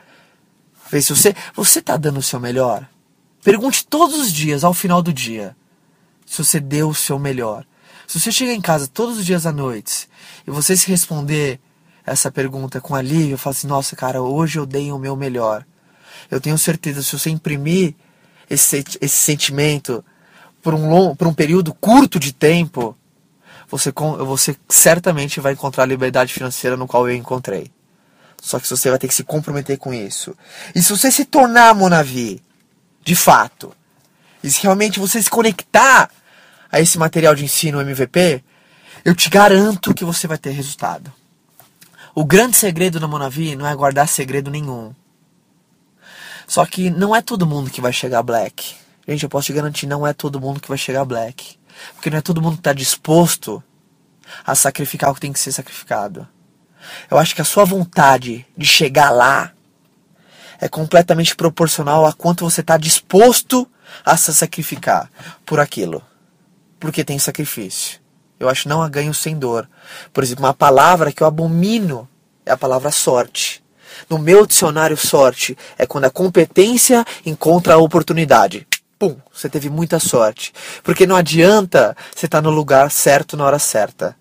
Vê 0.89 1.01
se 1.01 1.13
você 1.13 1.35
você 1.53 1.79
está 1.79 1.97
dando 1.97 2.19
o 2.19 2.23
seu 2.23 2.39
melhor. 2.39 2.87
Pergunte 3.43 3.85
todos 3.85 4.17
os 4.19 4.31
dias 4.31 4.63
ao 4.63 4.73
final 4.73 5.01
do 5.01 5.13
dia 5.13 5.55
se 6.25 6.43
você 6.43 6.59
deu 6.59 6.89
o 6.89 6.95
seu 6.95 7.17
melhor. 7.17 7.65
Se 8.05 8.19
você 8.19 8.31
chega 8.31 8.53
em 8.53 8.61
casa 8.61 8.87
todos 8.87 9.17
os 9.17 9.25
dias 9.25 9.45
à 9.45 9.51
noite 9.51 10.07
e 10.45 10.51
você 10.51 10.75
se 10.75 10.87
responder 10.87 11.59
essa 12.05 12.31
pergunta 12.31 12.79
com 12.79 12.95
alívio, 12.95 13.37
fala 13.37 13.53
assim: 13.53 13.67
nossa, 13.67 13.95
cara, 13.95 14.21
hoje 14.21 14.59
eu 14.59 14.65
dei 14.65 14.91
o 14.91 14.99
meu 14.99 15.15
melhor. 15.15 15.65
Eu 16.31 16.39
tenho 16.39 16.57
certeza, 16.57 17.03
se 17.03 17.17
você 17.17 17.29
imprimir 17.29 17.95
esse, 18.49 18.83
esse 19.01 19.17
sentimento 19.17 20.03
por 20.61 20.73
um, 20.73 20.89
long, 20.89 21.15
por 21.15 21.27
um 21.27 21.33
período 21.33 21.73
curto 21.73 22.19
de 22.19 22.33
tempo, 22.33 22.97
você, 23.69 23.91
você 23.91 24.55
certamente 24.69 25.39
vai 25.39 25.53
encontrar 25.53 25.83
a 25.83 25.87
liberdade 25.87 26.33
financeira 26.33 26.77
no 26.77 26.87
qual 26.87 27.07
eu 27.07 27.15
encontrei. 27.15 27.71
Só 28.41 28.59
que 28.59 28.67
você 28.67 28.89
vai 28.89 28.99
ter 28.99 29.07
que 29.07 29.13
se 29.13 29.23
comprometer 29.23 29.77
com 29.77 29.93
isso. 29.93 30.35
E 30.73 30.81
se 30.81 30.89
você 30.91 31.11
se 31.11 31.25
tornar 31.25 31.73
Monavi, 31.75 32.41
de 33.03 33.15
fato, 33.15 33.73
e 34.43 34.49
se 34.49 34.61
realmente 34.63 34.99
você 34.99 35.21
se 35.21 35.29
conectar 35.29 36.09
a 36.71 36.79
esse 36.79 36.97
material 36.97 37.35
de 37.35 37.43
ensino 37.43 37.81
MVP, 37.81 38.43
eu 39.03 39.15
te 39.15 39.29
garanto 39.29 39.93
que 39.93 40.05
você 40.05 40.27
vai 40.27 40.37
ter 40.37 40.51
resultado. 40.51 41.11
O 42.13 42.25
grande 42.25 42.55
segredo 42.57 42.99
da 42.99 43.07
Monavi 43.07 43.55
não 43.55 43.67
é 43.67 43.75
guardar 43.75 44.07
segredo 44.07 44.49
nenhum. 44.49 44.93
Só 46.47 46.65
que 46.65 46.89
não 46.89 47.15
é 47.15 47.21
todo 47.21 47.45
mundo 47.45 47.69
que 47.69 47.81
vai 47.81 47.91
chegar 47.91 48.23
black. 48.23 48.75
Gente, 49.07 49.23
eu 49.23 49.29
posso 49.29 49.47
te 49.47 49.53
garantir, 49.53 49.87
não 49.87 50.05
é 50.05 50.13
todo 50.13 50.39
mundo 50.39 50.59
que 50.59 50.69
vai 50.69 50.77
chegar 50.77 51.05
black. 51.05 51.57
Porque 51.93 52.09
não 52.09 52.17
é 52.17 52.21
todo 52.21 52.41
mundo 52.41 52.53
que 52.53 52.61
está 52.61 52.73
disposto 52.73 53.63
a 54.45 54.55
sacrificar 54.55 55.11
o 55.11 55.15
que 55.15 55.21
tem 55.21 55.33
que 55.33 55.39
ser 55.39 55.51
sacrificado. 55.51 56.27
Eu 57.09 57.17
acho 57.17 57.35
que 57.35 57.41
a 57.41 57.45
sua 57.45 57.65
vontade 57.65 58.45
de 58.57 58.65
chegar 58.65 59.11
lá 59.11 59.51
é 60.59 60.67
completamente 60.67 61.35
proporcional 61.35 62.05
a 62.05 62.13
quanto 62.13 62.43
você 62.43 62.61
está 62.61 62.77
disposto 62.77 63.69
a 64.05 64.17
se 64.17 64.33
sacrificar 64.33 65.09
por 65.45 65.59
aquilo 65.59 66.03
porque 66.79 67.03
tem 67.03 67.19
sacrifício. 67.19 67.99
Eu 68.39 68.47
acho 68.49 68.69
não 68.69 68.81
há 68.81 68.89
ganho 68.89 69.13
sem 69.13 69.37
dor. 69.37 69.67
Por 70.13 70.23
exemplo, 70.23 70.45
uma 70.45 70.53
palavra 70.53 71.11
que 71.11 71.23
eu 71.23 71.27
abomino 71.27 72.07
é 72.45 72.51
a 72.51 72.57
palavra 72.57 72.91
sorte. 72.91 73.63
No 74.09 74.19
meu 74.19 74.45
dicionário, 74.45 74.95
sorte 74.95 75.57
é 75.77 75.85
quando 75.85 76.05
a 76.05 76.09
competência 76.09 77.03
encontra 77.25 77.73
a 77.73 77.77
oportunidade. 77.77 78.67
Pum, 78.99 79.15
você 79.31 79.47
teve 79.47 79.69
muita 79.69 79.99
sorte. 79.99 80.53
Porque 80.83 81.05
não 81.05 81.15
adianta 81.15 81.95
você 82.15 82.25
estar 82.25 82.41
no 82.41 82.49
lugar 82.49 82.89
certo 82.89 83.37
na 83.37 83.45
hora 83.45 83.59
certa. 83.59 84.15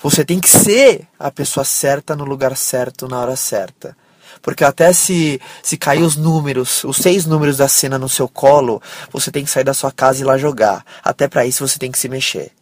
Você 0.00 0.24
tem 0.24 0.38
que 0.38 0.48
ser 0.48 1.08
a 1.18 1.30
pessoa 1.30 1.64
certa 1.64 2.14
no 2.14 2.24
lugar 2.24 2.56
certo 2.56 3.08
na 3.08 3.18
hora 3.18 3.34
certa. 3.36 3.96
Porque 4.42 4.64
até 4.64 4.92
se, 4.92 5.40
se 5.62 5.76
cair 5.76 6.02
os 6.02 6.16
números, 6.16 6.84
os 6.84 6.96
seis 6.96 7.26
números 7.26 7.58
da 7.58 7.68
cena 7.68 7.98
no 7.98 8.08
seu 8.08 8.28
colo, 8.28 8.80
você 9.10 9.30
tem 9.30 9.44
que 9.44 9.50
sair 9.50 9.64
da 9.64 9.74
sua 9.74 9.90
casa 9.90 10.18
e 10.18 10.22
ir 10.22 10.24
lá 10.24 10.38
jogar. 10.38 10.84
Até 11.02 11.28
para 11.28 11.46
isso 11.46 11.66
você 11.66 11.78
tem 11.78 11.90
que 11.90 11.98
se 11.98 12.08
mexer. 12.08 12.52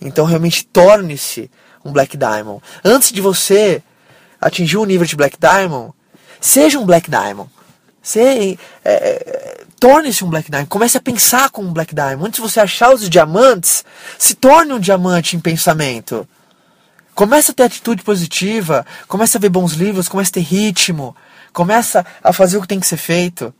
Então 0.00 0.24
realmente 0.24 0.64
torne-se 0.66 1.50
um 1.84 1.92
Black 1.92 2.16
Diamond. 2.16 2.62
Antes 2.84 3.10
de 3.10 3.20
você 3.20 3.82
atingir 4.40 4.76
o 4.76 4.84
nível 4.84 5.06
de 5.06 5.16
Black 5.16 5.36
Diamond, 5.38 5.92
seja 6.40 6.78
um 6.78 6.86
Black 6.86 7.10
Diamond. 7.10 7.50
Se, 8.00 8.20
é, 8.20 8.58
é, 8.84 9.64
torne-se 9.78 10.24
um 10.24 10.28
Black 10.28 10.50
Diamond. 10.50 10.68
Comece 10.68 10.98
a 10.98 11.00
pensar 11.00 11.50
como 11.50 11.68
um 11.68 11.72
Black 11.72 11.94
Diamond. 11.94 12.26
Antes 12.26 12.42
de 12.42 12.48
você 12.48 12.60
achar 12.60 12.92
os 12.92 13.08
diamantes, 13.08 13.84
se 14.18 14.34
torne 14.34 14.72
um 14.72 14.80
diamante 14.80 15.36
em 15.36 15.40
pensamento. 15.40 16.28
Começa 17.14 17.52
a 17.52 17.54
ter 17.54 17.64
atitude 17.64 18.02
positiva, 18.02 18.86
começa 19.08 19.38
a 19.38 19.40
ver 19.40 19.48
bons 19.48 19.72
livros, 19.72 20.08
começa 20.08 20.30
a 20.30 20.34
ter 20.34 20.40
ritmo, 20.40 21.16
começa 21.52 22.06
a 22.22 22.32
fazer 22.32 22.56
o 22.58 22.62
que 22.62 22.68
tem 22.68 22.80
que 22.80 22.86
ser 22.86 22.96
feito. 22.96 23.52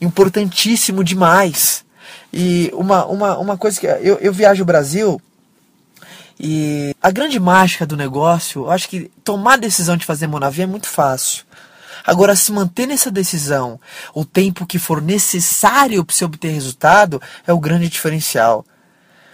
Importantíssimo 0.00 1.02
demais. 1.02 1.84
E 2.32 2.70
uma, 2.74 3.04
uma, 3.06 3.38
uma 3.38 3.56
coisa 3.56 3.80
que 3.80 3.86
eu, 3.86 4.18
eu 4.18 4.32
viajo 4.32 4.62
o 4.62 4.66
Brasil 4.66 5.20
E 6.38 6.94
a 7.00 7.10
grande 7.10 7.38
mágica 7.38 7.86
do 7.86 7.96
negócio, 7.96 8.62
eu 8.62 8.70
acho 8.70 8.88
que 8.88 9.10
tomar 9.22 9.54
a 9.54 9.58
decisão 9.58 9.96
de 9.96 10.04
fazer 10.04 10.26
Monavi 10.26 10.62
é 10.62 10.66
muito 10.66 10.88
fácil. 10.88 11.44
Agora, 12.04 12.34
se 12.34 12.50
manter 12.50 12.86
nessa 12.86 13.10
decisão 13.10 13.78
o 14.14 14.24
tempo 14.24 14.66
que 14.66 14.78
for 14.78 15.00
necessário 15.00 16.04
para 16.04 16.14
você 16.14 16.24
obter 16.24 16.50
resultado 16.50 17.20
é 17.46 17.52
o 17.52 17.60
grande 17.60 17.88
diferencial. 17.88 18.64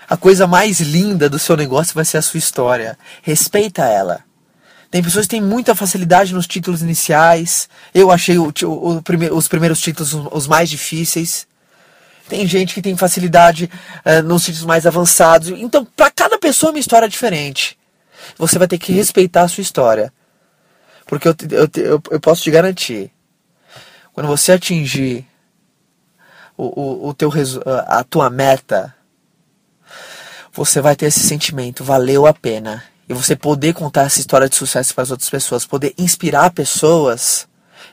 A 0.09 0.17
coisa 0.17 0.47
mais 0.47 0.81
linda 0.81 1.29
do 1.29 1.39
seu 1.39 1.57
negócio 1.57 1.95
vai 1.95 2.05
ser 2.05 2.19
a 2.19 2.23
sua 2.23 2.39
história. 2.39 2.99
Respeita 3.23 3.85
ela. 3.85 4.25
Tem 4.91 5.03
pessoas 5.03 5.27
que 5.27 5.31
têm 5.31 5.43
muita 5.43 5.75
facilidade 5.75 6.33
nos 6.33 6.47
títulos 6.47 6.81
iniciais. 6.81 7.69
Eu 7.95 8.11
achei 8.11 8.39
o, 8.39 8.53
o, 8.63 8.67
o 8.67 9.37
os 9.37 9.49
primeiros 9.49 9.81
títulos 9.81 10.15
os 10.15 10.47
mais 10.47 10.71
difíceis. 10.71 11.47
Tem 12.27 12.47
gente 12.47 12.75
que 12.75 12.83
tem 12.83 12.97
facilidade 12.97 13.71
uh, 14.05 14.23
nos 14.23 14.45
títulos 14.45 14.67
mais 14.67 14.87
avançados. 14.87 15.49
Então, 15.49 15.85
para 15.85 16.11
cada 16.11 16.39
pessoa, 16.39 16.71
é 16.71 16.73
uma 16.73 16.79
história 16.79 17.09
diferente. 17.09 17.79
Você 18.39 18.59
vai 18.59 18.69
ter 18.69 18.79
que 18.79 18.93
respeitar 18.93 19.43
a 19.43 19.49
sua 19.49 19.63
história. 19.63 20.13
Porque 21.09 21.27
eu, 21.27 21.35
eu, 21.51 21.69
eu, 21.83 22.03
eu 22.11 22.21
posso 22.21 22.43
te 22.43 22.51
garantir, 22.51 23.11
quando 24.13 24.27
você 24.27 24.53
atingir 24.53 25.27
o, 26.55 26.65
o, 26.65 27.09
o 27.09 27.15
teu, 27.15 27.33
a 27.87 28.05
tua 28.05 28.29
meta, 28.29 28.95
você 30.53 30.83
vai 30.83 30.95
ter 30.95 31.07
esse 31.07 31.21
sentimento, 31.21 31.83
valeu 31.83 32.27
a 32.27 32.35
pena. 32.35 32.85
E 33.09 33.15
você 33.15 33.35
poder 33.35 33.73
contar 33.73 34.03
essa 34.03 34.21
história 34.21 34.51
de 34.51 34.55
sucesso 34.55 34.95
para 34.95 35.03
as 35.03 35.11
outras 35.11 35.31
pessoas, 35.31 35.65
poder 35.65 35.95
inspirar 35.97 36.51
pessoas, 36.51 37.49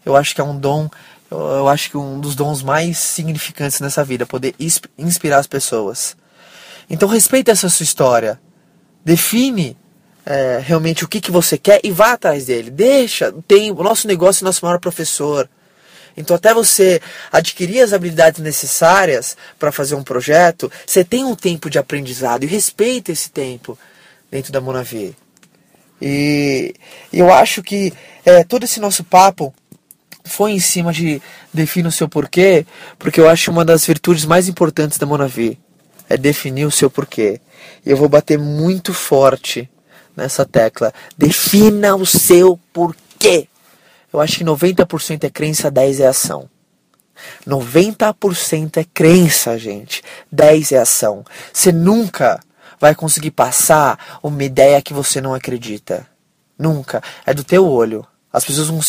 eu 0.06 0.14
acho 0.14 0.36
que 0.36 0.42
é 0.42 0.44
um 0.44 0.60
dom, 0.60 0.90
eu 1.32 1.70
acho 1.70 1.90
que 1.90 1.98
um 1.98 2.20
dos 2.20 2.36
dons 2.36 2.62
mais 2.62 2.98
significantes 2.98 3.80
nessa 3.80 4.04
vida, 4.04 4.26
poder 4.26 4.54
inspirar 4.98 5.38
as 5.38 5.48
pessoas. 5.48 6.18
Então 6.90 7.08
respeita 7.08 7.52
essa 7.52 7.70
sua 7.70 7.86
história. 7.86 8.42
Define 9.06 9.78
é, 10.26 10.60
realmente 10.64 11.06
o 11.06 11.08
que, 11.08 11.22
que 11.22 11.32
você 11.32 11.58
quer 11.58 11.80
e 11.84 11.92
vá 11.92 12.14
atrás 12.14 12.48
dele. 12.48 12.72
Deixa, 12.72 13.34
tem 13.48 13.72
o 13.72 13.84
nosso 13.84 14.08
negócio 14.08 14.44
é 14.44 14.46
nosso 14.46 14.66
maior 14.66 14.80
professor. 14.80 15.48
Então, 16.18 16.36
até 16.36 16.54
você 16.54 17.02
adquirir 17.32 17.82
as 17.82 17.92
habilidades 17.92 18.40
necessárias 18.42 19.36
para 19.60 19.72
fazer 19.72 19.96
um 19.96 20.04
projeto, 20.04 20.72
você 20.86 21.04
tem 21.04 21.26
um 21.26 21.36
tempo 21.36 21.70
de 21.70 21.78
aprendizado 21.78 22.44
e 22.44 22.48
respeita 22.48 23.12
esse 23.12 23.30
tempo 23.30 23.78
dentro 24.32 24.52
da 24.52 24.62
Monavi. 24.62 25.16
E 26.02 26.74
eu 27.12 27.34
acho 27.34 27.62
que 27.62 27.94
é, 28.26 28.44
todo 28.44 28.64
esse 28.64 28.80
nosso 28.80 29.04
papo 29.04 29.54
foi 30.24 30.52
em 30.52 30.60
cima 30.60 30.92
de 30.92 31.22
definir 31.54 31.88
o 31.88 31.92
seu 31.92 32.08
porquê, 32.08 32.66
porque 32.98 33.20
eu 33.20 33.30
acho 33.30 33.52
uma 33.52 33.66
das 33.66 33.86
virtudes 33.86 34.26
mais 34.26 34.48
importantes 34.48 34.98
da 34.98 35.06
Monavi 35.06 35.60
é 36.10 36.18
definir 36.18 36.66
o 36.66 36.72
seu 36.72 36.90
porquê. 36.90 37.42
E 37.86 37.92
eu 37.92 37.98
vou 37.98 38.08
bater 38.08 38.38
muito 38.38 38.94
forte 38.94 39.70
nessa 40.16 40.46
tecla. 40.46 40.94
Defina 41.18 41.96
o 41.96 42.06
seu 42.06 42.60
porquê. 42.72 43.48
Eu 44.12 44.22
acho 44.22 44.38
que 44.38 44.44
90% 44.44 45.24
é 45.24 45.30
crença, 45.30 45.72
10% 45.72 46.00
é 46.00 46.08
ação. 46.08 46.50
90% 47.48 48.78
é 48.78 48.84
crença, 48.84 49.58
gente. 49.58 50.02
10% 50.34 50.72
é 50.72 50.78
ação. 50.78 51.26
Você 51.52 51.72
nunca 51.72 52.40
vai 52.80 52.94
conseguir 52.94 53.32
passar 53.32 54.20
uma 54.22 54.44
ideia 54.44 54.82
que 54.82 54.94
você 54.94 55.20
não 55.20 55.34
acredita. 55.34 56.08
Nunca. 56.58 57.02
É 57.26 57.34
do 57.34 57.44
teu 57.44 57.68
olho. 57.68 58.06
As 58.32 58.44
pessoas 58.44 58.68
vão, 58.68 58.80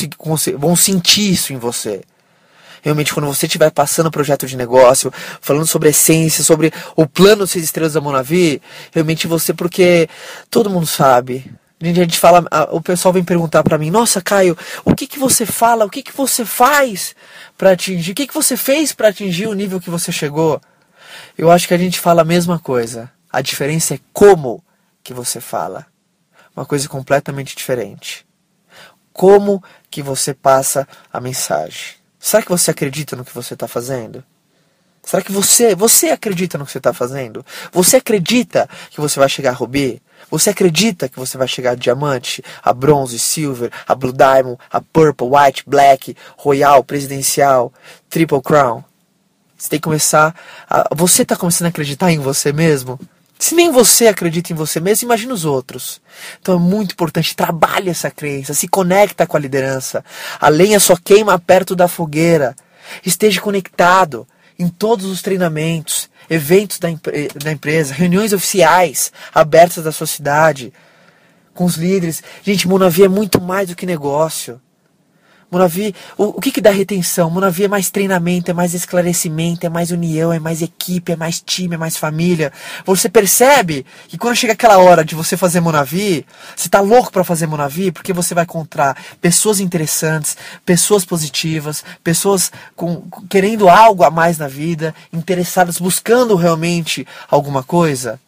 vão 0.58 0.76
sentir 0.76 1.32
isso 1.32 1.52
em 1.52 1.56
você 1.56 2.02
realmente 2.86 3.12
quando 3.12 3.26
você 3.26 3.46
estiver 3.46 3.72
passando 3.72 4.06
o 4.06 4.10
projeto 4.12 4.46
de 4.46 4.56
negócio, 4.56 5.12
falando 5.40 5.66
sobre 5.66 5.88
essência, 5.88 6.44
sobre 6.44 6.72
o 6.94 7.04
plano 7.04 7.44
Seis 7.44 7.64
Estrelas 7.64 7.94
da 7.94 8.00
Monavi, 8.00 8.62
realmente 8.92 9.26
você, 9.26 9.52
porque 9.52 10.08
todo 10.48 10.70
mundo 10.70 10.86
sabe. 10.86 11.52
A 11.82 11.84
gente 11.84 12.16
fala, 12.16 12.46
o 12.70 12.80
pessoal 12.80 13.12
vem 13.12 13.24
perguntar 13.24 13.64
para 13.64 13.76
mim, 13.76 13.90
nossa, 13.90 14.22
Caio, 14.22 14.56
o 14.84 14.94
que 14.94 15.08
que 15.08 15.18
você 15.18 15.44
fala, 15.44 15.84
o 15.84 15.90
que 15.90 16.00
que 16.00 16.16
você 16.16 16.44
faz 16.44 17.16
para 17.58 17.72
atingir, 17.72 18.12
o 18.12 18.14
que 18.14 18.24
que 18.24 18.32
você 18.32 18.56
fez 18.56 18.92
para 18.92 19.08
atingir 19.08 19.48
o 19.48 19.52
nível 19.52 19.80
que 19.80 19.90
você 19.90 20.12
chegou? 20.12 20.60
Eu 21.36 21.50
acho 21.50 21.66
que 21.66 21.74
a 21.74 21.78
gente 21.78 21.98
fala 21.98 22.22
a 22.22 22.24
mesma 22.24 22.56
coisa. 22.56 23.10
A 23.32 23.40
diferença 23.40 23.94
é 23.94 24.00
como 24.12 24.62
que 25.02 25.12
você 25.12 25.40
fala. 25.40 25.86
Uma 26.56 26.64
coisa 26.64 26.88
completamente 26.88 27.56
diferente. 27.56 28.24
Como 29.12 29.60
que 29.90 30.02
você 30.02 30.32
passa 30.32 30.86
a 31.12 31.20
mensagem. 31.20 32.05
Será 32.26 32.42
que 32.42 32.48
você 32.48 32.72
acredita 32.72 33.14
no 33.14 33.24
que 33.24 33.32
você 33.32 33.54
está 33.54 33.68
fazendo? 33.68 34.24
Será 35.00 35.22
que 35.22 35.30
você, 35.30 35.76
você 35.76 36.08
acredita 36.08 36.58
no 36.58 36.66
que 36.66 36.72
você 36.72 36.78
está 36.78 36.92
fazendo? 36.92 37.46
Você 37.70 37.98
acredita 37.98 38.68
que 38.90 39.00
você 39.00 39.20
vai 39.20 39.28
chegar 39.28 39.50
a 39.50 39.54
rubi? 39.54 40.02
Você 40.28 40.50
acredita 40.50 41.08
que 41.08 41.20
você 41.20 41.38
vai 41.38 41.46
chegar 41.46 41.70
a 41.70 41.74
diamante, 41.76 42.42
a 42.64 42.72
bronze, 42.72 43.16
silver, 43.16 43.70
a 43.86 43.94
blue 43.94 44.12
diamond, 44.12 44.58
a 44.72 44.80
purple, 44.80 45.28
white, 45.28 45.62
black, 45.68 46.16
royal, 46.36 46.82
presidencial, 46.82 47.72
triple 48.10 48.42
crown? 48.42 48.82
Você 49.56 49.68
tem 49.68 49.78
que 49.78 49.84
começar. 49.84 50.34
A, 50.68 50.88
você 50.96 51.22
está 51.22 51.36
começando 51.36 51.66
a 51.66 51.68
acreditar 51.68 52.10
em 52.10 52.18
você 52.18 52.52
mesmo? 52.52 52.98
Se 53.38 53.54
nem 53.54 53.70
você 53.70 54.06
acredita 54.06 54.52
em 54.52 54.56
você 54.56 54.80
mesmo, 54.80 55.06
imagine 55.06 55.32
os 55.32 55.44
outros. 55.44 56.00
Então 56.40 56.56
é 56.56 56.58
muito 56.58 56.92
importante, 56.92 57.36
trabalhe 57.36 57.90
essa 57.90 58.10
crença, 58.10 58.54
se 58.54 58.66
conecta 58.66 59.26
com 59.26 59.36
a 59.36 59.40
liderança. 59.40 60.04
A 60.40 60.48
lenha 60.48 60.80
só 60.80 60.96
queima 60.96 61.38
perto 61.38 61.76
da 61.76 61.86
fogueira. 61.86 62.56
Esteja 63.04 63.40
conectado 63.40 64.26
em 64.58 64.68
todos 64.68 65.06
os 65.06 65.20
treinamentos, 65.20 66.08
eventos 66.30 66.78
da, 66.78 66.88
da 67.42 67.52
empresa, 67.52 67.92
reuniões 67.92 68.32
oficiais 68.32 69.12
abertas 69.34 69.84
da 69.84 69.92
sua 69.92 70.06
cidade, 70.06 70.72
com 71.52 71.64
os 71.64 71.76
líderes. 71.76 72.22
Gente, 72.42 72.66
Monavi 72.66 73.04
é 73.04 73.08
muito 73.08 73.40
mais 73.40 73.68
do 73.68 73.76
que 73.76 73.84
negócio. 73.84 74.60
Monavi, 75.48 75.94
o, 76.18 76.24
o 76.24 76.40
que, 76.40 76.50
que 76.50 76.60
dá 76.60 76.70
retenção? 76.70 77.30
Monavi 77.30 77.64
é 77.64 77.68
mais 77.68 77.88
treinamento, 77.88 78.50
é 78.50 78.54
mais 78.54 78.74
esclarecimento, 78.74 79.64
é 79.64 79.68
mais 79.68 79.92
união, 79.92 80.32
é 80.32 80.40
mais 80.40 80.60
equipe, 80.60 81.12
é 81.12 81.16
mais 81.16 81.40
time, 81.40 81.76
é 81.76 81.78
mais 81.78 81.96
família. 81.96 82.52
Você 82.84 83.08
percebe 83.08 83.86
que 84.08 84.18
quando 84.18 84.34
chega 84.34 84.54
aquela 84.54 84.78
hora 84.78 85.04
de 85.04 85.14
você 85.14 85.36
fazer 85.36 85.60
Monavi, 85.60 86.26
você 86.56 86.68
tá 86.68 86.80
louco 86.80 87.12
para 87.12 87.22
fazer 87.22 87.46
Monavi 87.46 87.92
porque 87.92 88.12
você 88.12 88.34
vai 88.34 88.42
encontrar 88.42 88.96
pessoas 89.20 89.60
interessantes, 89.60 90.36
pessoas 90.64 91.04
positivas, 91.04 91.84
pessoas 92.02 92.50
com, 92.74 93.02
querendo 93.30 93.68
algo 93.68 94.02
a 94.02 94.10
mais 94.10 94.38
na 94.38 94.48
vida, 94.48 94.92
interessadas, 95.12 95.78
buscando 95.78 96.34
realmente 96.34 97.06
alguma 97.30 97.62
coisa. 97.62 98.18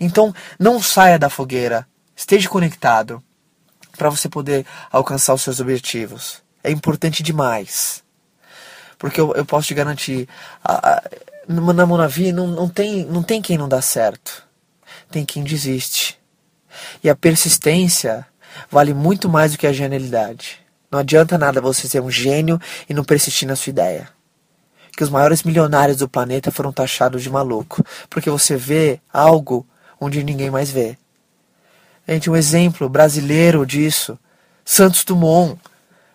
Então, 0.00 0.34
não 0.58 0.82
saia 0.82 1.18
da 1.18 1.28
fogueira. 1.28 1.86
Esteja 2.16 2.48
conectado 2.48 3.22
para 3.98 4.08
você 4.08 4.28
poder 4.28 4.64
alcançar 4.90 5.34
os 5.34 5.42
seus 5.42 5.60
objetivos 5.60 6.43
é 6.64 6.70
importante 6.70 7.22
demais. 7.22 8.02
Porque 8.98 9.20
eu, 9.20 9.34
eu 9.34 9.44
posso 9.44 9.68
te 9.68 9.74
garantir, 9.74 10.26
a, 10.64 10.94
a, 10.94 11.02
na 11.46 11.86
Monavi 11.86 12.32
não, 12.32 12.46
não, 12.46 12.68
tem, 12.68 13.04
não 13.04 13.22
tem 13.22 13.42
quem 13.42 13.58
não 13.58 13.68
dá 13.68 13.82
certo. 13.82 14.42
Tem 15.10 15.24
quem 15.24 15.44
desiste. 15.44 16.18
E 17.02 17.10
a 17.10 17.14
persistência 17.14 18.26
vale 18.70 18.94
muito 18.94 19.28
mais 19.28 19.52
do 19.52 19.58
que 19.58 19.66
a 19.66 19.72
genialidade. 19.72 20.58
Não 20.90 20.98
adianta 20.98 21.36
nada 21.36 21.60
você 21.60 21.88
ser 21.88 22.00
um 22.00 22.10
gênio 22.10 22.58
e 22.88 22.94
não 22.94 23.04
persistir 23.04 23.46
na 23.46 23.56
sua 23.56 23.70
ideia. 23.70 24.08
Que 24.96 25.02
os 25.02 25.10
maiores 25.10 25.42
milionários 25.42 25.98
do 25.98 26.08
planeta 26.08 26.50
foram 26.50 26.72
taxados 26.72 27.22
de 27.22 27.28
maluco. 27.28 27.84
Porque 28.08 28.30
você 28.30 28.56
vê 28.56 29.00
algo 29.12 29.66
onde 30.00 30.22
ninguém 30.22 30.50
mais 30.50 30.70
vê. 30.70 30.96
Gente, 32.08 32.30
um 32.30 32.36
exemplo 32.36 32.88
brasileiro 32.88 33.66
disso. 33.66 34.18
Santos 34.64 35.04
Dumont 35.04 35.58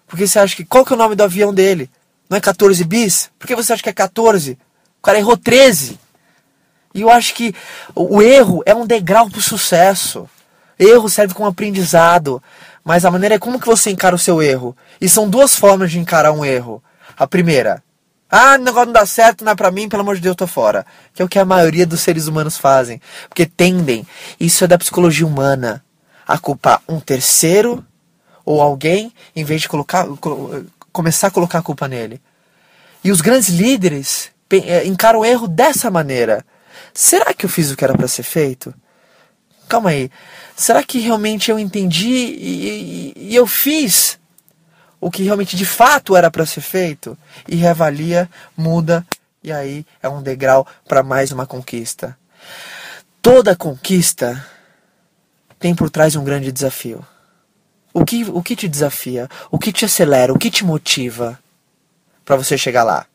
porque 0.10 0.28
você 0.28 0.40
acha 0.40 0.56
que. 0.56 0.66
Qual 0.66 0.84
que 0.84 0.92
é 0.92 0.96
o 0.96 1.00
nome 1.00 1.16
do 1.16 1.24
avião 1.24 1.54
dele? 1.54 1.90
Não 2.28 2.38
é 2.38 2.42
14 2.42 2.84
bis? 2.84 3.30
Por 3.38 3.48
que 3.48 3.56
você 3.56 3.72
acha 3.72 3.84
que 3.84 3.90
é 3.90 3.94
14? 3.94 4.58
O 5.00 5.04
cara 5.04 5.20
errou 5.20 5.38
13. 5.38 6.00
E 6.94 7.02
eu 7.02 7.10
acho 7.10 7.34
que 7.36 7.54
o 7.96 8.22
erro 8.22 8.64
é 8.66 8.74
um 8.74 8.86
degrau 8.86 9.30
para 9.30 9.40
o 9.40 9.42
sucesso. 9.42 10.28
Erro 10.78 11.08
serve 11.08 11.34
como 11.34 11.48
aprendizado. 11.48 12.42
Mas 12.84 13.06
a 13.06 13.12
maneira 13.12 13.36
é 13.36 13.40
como 13.40 13.60
que 13.60 13.68
você 13.68 13.92
encara 13.92 14.16
o 14.16 14.20
seu 14.20 14.42
erro. 14.42 14.76
E 15.00 15.08
são 15.08 15.30
duas 15.30 15.56
formas 15.56 15.92
de 15.92 16.00
encarar 16.00 16.32
um 16.32 16.44
erro. 16.44 16.84
A 17.16 17.28
primeira, 17.28 17.84
ah, 18.32 18.56
o 18.56 18.64
negócio 18.64 18.88
não 18.88 18.94
dá 18.94 19.06
certo, 19.06 19.44
não 19.44 19.52
é 19.52 19.56
pra 19.56 19.72
mim, 19.72 19.90
pelo 19.90 20.02
amor 20.02 20.16
de 20.16 20.22
Deus, 20.22 20.36
tô 20.36 20.48
fora. 20.48 20.86
Que 21.14 21.22
é 21.22 21.26
o 21.26 21.30
que 21.30 21.38
a 21.38 21.46
maioria 21.46 21.86
dos 21.86 22.02
seres 22.02 22.28
humanos 22.28 22.58
fazem. 22.58 23.02
Porque 23.28 23.46
tendem, 23.46 24.08
isso 24.40 24.64
é 24.64 24.68
da 24.68 24.78
psicologia 24.78 25.28
humana, 25.28 25.84
a 26.28 26.38
culpar 26.38 26.82
um 26.88 27.00
terceiro 27.00 27.86
ou 28.50 28.64
alguém, 28.64 29.14
em 29.36 29.44
vez 29.44 29.62
de 29.62 29.70
colocar, 29.70 30.08
começar 30.92 31.28
a 31.28 31.32
colocar 31.32 31.60
a 31.60 31.62
culpa 31.62 31.88
nele. 31.88 32.20
E 33.04 33.12
os 33.12 33.22
grandes 33.22 33.50
líderes 33.50 34.32
é, 34.50 34.88
encaram 34.88 35.20
o 35.20 35.26
erro 35.26 35.48
dessa 35.48 35.92
maneira. 35.92 36.44
Será 36.92 37.32
que 37.32 37.46
eu 37.46 37.50
fiz 37.50 37.70
o 37.70 37.78
que 37.78 37.84
era 37.84 37.96
para 37.96 38.08
ser 38.08 38.24
feito? 38.24 38.74
Calma 39.68 39.92
aí. 39.92 40.10
Será 40.56 40.82
que 40.82 40.98
realmente 40.98 41.52
eu 41.52 41.60
entendi 41.60 42.08
e, 42.08 43.14
e, 43.16 43.30
e 43.30 43.36
eu 43.36 43.46
fiz 43.46 44.18
o 45.00 45.12
que 45.12 45.22
realmente 45.22 45.56
de 45.56 45.66
fato 45.68 46.16
era 46.16 46.32
para 46.32 46.44
ser 46.44 46.62
feito? 46.62 47.16
E 47.48 47.56
reavalia, 47.56 48.28
muda 48.58 49.06
e 49.44 49.52
aí 49.52 49.86
é 50.02 50.10
um 50.10 50.24
degrau 50.24 50.66
para 50.88 51.04
mais 51.04 51.32
uma 51.32 51.46
conquista. 51.46 52.18
Toda 53.22 53.56
conquista 53.56 54.44
tem 55.60 55.76
por 55.76 55.92
trás 55.92 56.16
um 56.16 56.24
grande 56.24 56.52
desafio. 56.52 57.06
O 57.94 58.06
que, 58.06 58.24
o 58.24 58.42
que 58.42 58.56
te 58.56 58.68
desafia? 58.68 59.28
O 59.50 59.58
que 59.58 59.72
te 59.72 59.86
acelera? 59.86 60.34
O 60.34 60.38
que 60.38 60.52
te 60.52 60.64
motiva 60.64 61.40
para 62.24 62.36
você 62.36 62.58
chegar 62.58 62.84
lá? 62.84 63.06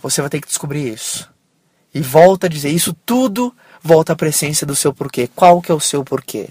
Você 0.00 0.20
vai 0.20 0.30
ter 0.30 0.40
que 0.40 0.46
descobrir 0.46 0.92
isso. 0.92 1.28
E 1.92 2.00
volta 2.00 2.46
a 2.46 2.50
dizer, 2.50 2.70
isso 2.70 2.94
tudo 3.06 3.54
volta 3.82 4.14
para 4.16 4.26
a 4.26 4.30
essência 4.30 4.66
do 4.66 4.76
seu 4.76 4.92
porquê. 4.92 5.28
Qual 5.34 5.60
que 5.60 5.70
é 5.70 5.74
o 5.74 5.80
seu 5.80 6.04
porquê? 6.04 6.50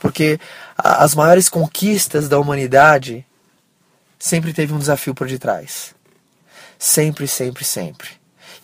Porque 0.00 0.38
as 0.76 1.14
maiores 1.14 1.48
conquistas 1.48 2.28
da 2.28 2.38
humanidade 2.38 3.24
sempre 4.18 4.52
teve 4.52 4.72
um 4.72 4.78
desafio 4.78 5.14
por 5.14 5.26
detrás. 5.26 5.94
Sempre, 6.78 7.26
sempre, 7.26 7.64
sempre. 7.64 8.08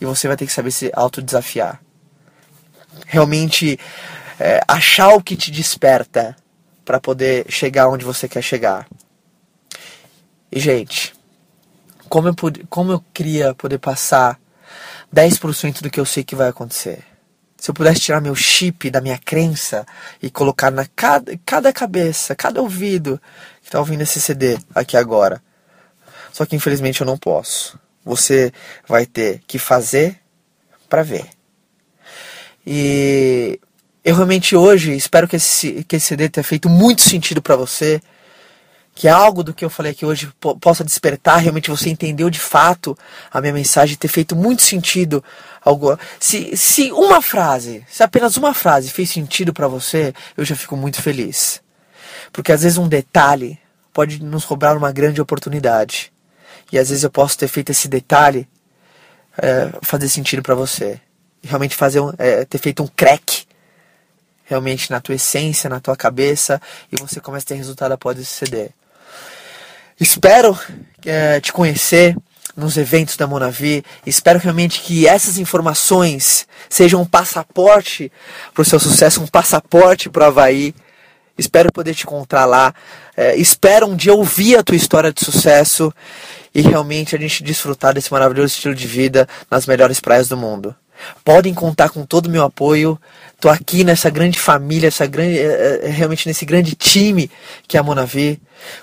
E 0.00 0.04
você 0.04 0.28
vai 0.28 0.36
ter 0.36 0.46
que 0.46 0.52
saber 0.52 0.70
se 0.70 0.90
autodesafiar. 0.94 1.80
Realmente 3.06 3.78
é, 4.38 4.60
achar 4.66 5.14
o 5.14 5.22
que 5.22 5.36
te 5.36 5.50
desperta 5.50 6.36
para 6.84 7.00
poder 7.00 7.46
chegar 7.48 7.88
onde 7.88 8.04
você 8.04 8.28
quer 8.28 8.42
chegar. 8.42 8.88
E, 10.50 10.58
gente, 10.58 11.14
como 12.08 12.28
eu, 12.28 12.34
pude, 12.34 12.66
como 12.68 12.92
eu 12.92 13.04
queria 13.14 13.54
poder 13.54 13.78
passar 13.78 14.38
10% 15.14 15.82
do 15.82 15.90
que 15.90 16.00
eu 16.00 16.04
sei 16.04 16.24
que 16.24 16.34
vai 16.34 16.48
acontecer. 16.48 17.04
Se 17.56 17.70
eu 17.70 17.74
pudesse 17.74 18.00
tirar 18.00 18.20
meu 18.20 18.34
chip 18.34 18.90
da 18.90 19.00
minha 19.00 19.18
crença 19.18 19.86
e 20.22 20.30
colocar 20.30 20.70
na 20.70 20.86
cada, 20.96 21.38
cada 21.44 21.72
cabeça, 21.72 22.34
cada 22.34 22.62
ouvido 22.62 23.20
que 23.60 23.68
está 23.68 23.78
ouvindo 23.78 24.02
esse 24.02 24.20
CD 24.20 24.58
aqui 24.74 24.96
agora. 24.96 25.42
Só 26.32 26.46
que 26.46 26.56
infelizmente 26.56 27.00
eu 27.00 27.06
não 27.06 27.18
posso. 27.18 27.78
Você 28.04 28.52
vai 28.88 29.04
ter 29.04 29.42
que 29.46 29.58
fazer 29.58 30.18
para 30.88 31.02
ver. 31.02 31.28
E 32.66 33.60
eu 34.04 34.14
realmente 34.14 34.56
hoje 34.56 34.94
espero 34.94 35.28
que 35.28 35.36
esse, 35.36 35.84
que 35.84 35.96
esse 35.96 36.06
CD 36.06 36.28
tenha 36.28 36.44
feito 36.44 36.68
muito 36.68 37.02
sentido 37.02 37.42
para 37.42 37.56
você 37.56 38.00
que 38.94 39.08
algo 39.08 39.42
do 39.42 39.54
que 39.54 39.64
eu 39.64 39.70
falei 39.70 39.92
aqui 39.92 40.04
hoje 40.04 40.30
possa 40.60 40.84
despertar, 40.84 41.38
realmente 41.38 41.70
você 41.70 41.88
entendeu 41.88 42.28
de 42.28 42.38
fato 42.38 42.94
a 43.30 43.40
minha 43.40 43.52
mensagem, 43.52 43.96
ter 43.96 44.08
feito 44.08 44.36
muito 44.36 44.60
sentido. 44.60 45.24
Algo, 45.64 45.98
se, 46.18 46.54
se 46.56 46.92
uma 46.92 47.22
frase, 47.22 47.82
se 47.88 48.02
apenas 48.02 48.36
uma 48.36 48.52
frase 48.52 48.90
fez 48.90 49.08
sentido 49.08 49.54
para 49.54 49.68
você, 49.68 50.12
eu 50.36 50.44
já 50.44 50.54
fico 50.54 50.76
muito 50.76 51.00
feliz. 51.00 51.62
Porque 52.30 52.52
às 52.52 52.62
vezes 52.62 52.76
um 52.76 52.88
detalhe 52.88 53.58
pode 53.90 54.22
nos 54.22 54.44
roubar 54.44 54.76
uma 54.76 54.92
grande 54.92 55.20
oportunidade. 55.20 56.12
E 56.70 56.78
às 56.78 56.90
vezes 56.90 57.02
eu 57.02 57.10
posso 57.10 57.38
ter 57.38 57.48
feito 57.48 57.70
esse 57.70 57.88
detalhe 57.88 58.46
é, 59.38 59.70
fazer 59.80 60.10
sentido 60.10 60.42
para 60.42 60.54
você. 60.54 61.00
Realmente 61.42 61.74
fazer 61.74 62.00
um, 62.00 62.12
é, 62.18 62.44
ter 62.44 62.58
feito 62.58 62.82
um 62.82 62.86
crack 62.86 63.46
realmente 64.50 64.90
na 64.90 65.00
tua 65.00 65.14
essência, 65.14 65.70
na 65.70 65.78
tua 65.78 65.96
cabeça, 65.96 66.60
e 66.90 67.00
você 67.00 67.20
começa 67.20 67.44
a 67.44 67.48
ter 67.48 67.54
resultado 67.54 67.92
após 67.92 68.18
esse 68.18 68.32
CD. 68.32 68.70
Espero 69.98 70.58
é, 71.06 71.40
te 71.40 71.52
conhecer 71.52 72.16
nos 72.56 72.76
eventos 72.76 73.16
da 73.16 73.28
Monavi. 73.28 73.84
Espero 74.04 74.40
realmente 74.40 74.80
que 74.80 75.06
essas 75.06 75.38
informações 75.38 76.48
sejam 76.68 77.00
um 77.00 77.06
passaporte 77.06 78.10
para 78.52 78.62
o 78.62 78.64
seu 78.64 78.80
sucesso, 78.80 79.22
um 79.22 79.26
passaporte 79.26 80.10
para 80.10 80.24
o 80.24 80.26
Havaí. 80.26 80.74
Espero 81.38 81.72
poder 81.72 81.94
te 81.94 82.02
encontrar 82.02 82.44
lá. 82.44 82.74
É, 83.16 83.36
espero 83.36 83.86
um 83.86 83.94
dia 83.94 84.12
ouvir 84.12 84.58
a 84.58 84.64
tua 84.64 84.76
história 84.76 85.12
de 85.12 85.24
sucesso 85.24 85.94
e 86.52 86.60
realmente 86.60 87.14
a 87.14 87.18
gente 87.18 87.44
desfrutar 87.44 87.94
desse 87.94 88.10
maravilhoso 88.10 88.52
estilo 88.52 88.74
de 88.74 88.86
vida 88.88 89.28
nas 89.48 89.64
melhores 89.64 90.00
praias 90.00 90.28
do 90.28 90.36
mundo. 90.36 90.74
Podem 91.24 91.54
contar 91.54 91.90
com 91.90 92.04
todo 92.04 92.26
o 92.26 92.30
meu 92.30 92.44
apoio. 92.44 93.00
Tô 93.40 93.48
aqui 93.48 93.84
nessa 93.84 94.10
grande 94.10 94.38
família, 94.38 94.88
essa 94.88 95.06
grande, 95.06 95.38
é, 95.38 95.80
é, 95.84 95.88
realmente 95.88 96.26
nesse 96.26 96.44
grande 96.44 96.74
time 96.74 97.30
que 97.66 97.76
é 97.76 97.80
a 97.80 97.82
Monavi. 97.82 98.40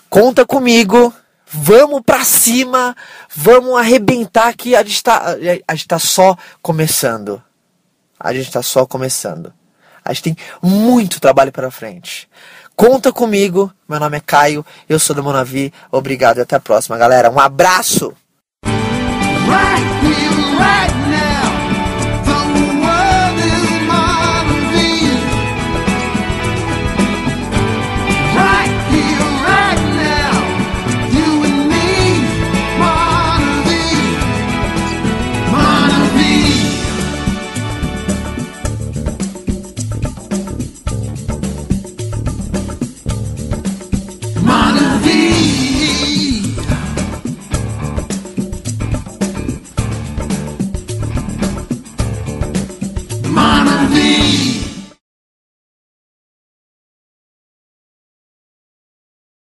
Conta 0.09 0.45
comigo. 0.45 1.13
Vamos 1.49 2.01
pra 2.05 2.23
cima. 2.23 2.95
Vamos 3.33 3.77
arrebentar 3.77 4.53
que 4.55 4.75
a 4.75 4.83
gente 4.83 5.01
tá, 5.01 5.35
a 5.67 5.75
gente 5.75 5.87
tá 5.87 5.99
só 5.99 6.37
começando. 6.61 7.41
A 8.19 8.33
gente 8.33 8.51
tá 8.51 8.61
só 8.61 8.85
começando. 8.85 9.53
A 10.03 10.13
gente 10.13 10.23
tem 10.23 10.37
muito 10.61 11.19
trabalho 11.19 11.51
pela 11.51 11.69
frente. 11.69 12.27
Conta 12.75 13.11
comigo. 13.11 13.73
Meu 13.87 13.99
nome 13.99 14.17
é 14.17 14.21
Caio. 14.21 14.65
Eu 14.87 14.99
sou 14.99 15.15
da 15.15 15.21
Monavi. 15.21 15.73
Obrigado 15.91 16.37
e 16.37 16.41
até 16.41 16.55
a 16.55 16.59
próxima, 16.59 16.97
galera. 16.97 17.29
Um 17.29 17.39
abraço. 17.39 18.13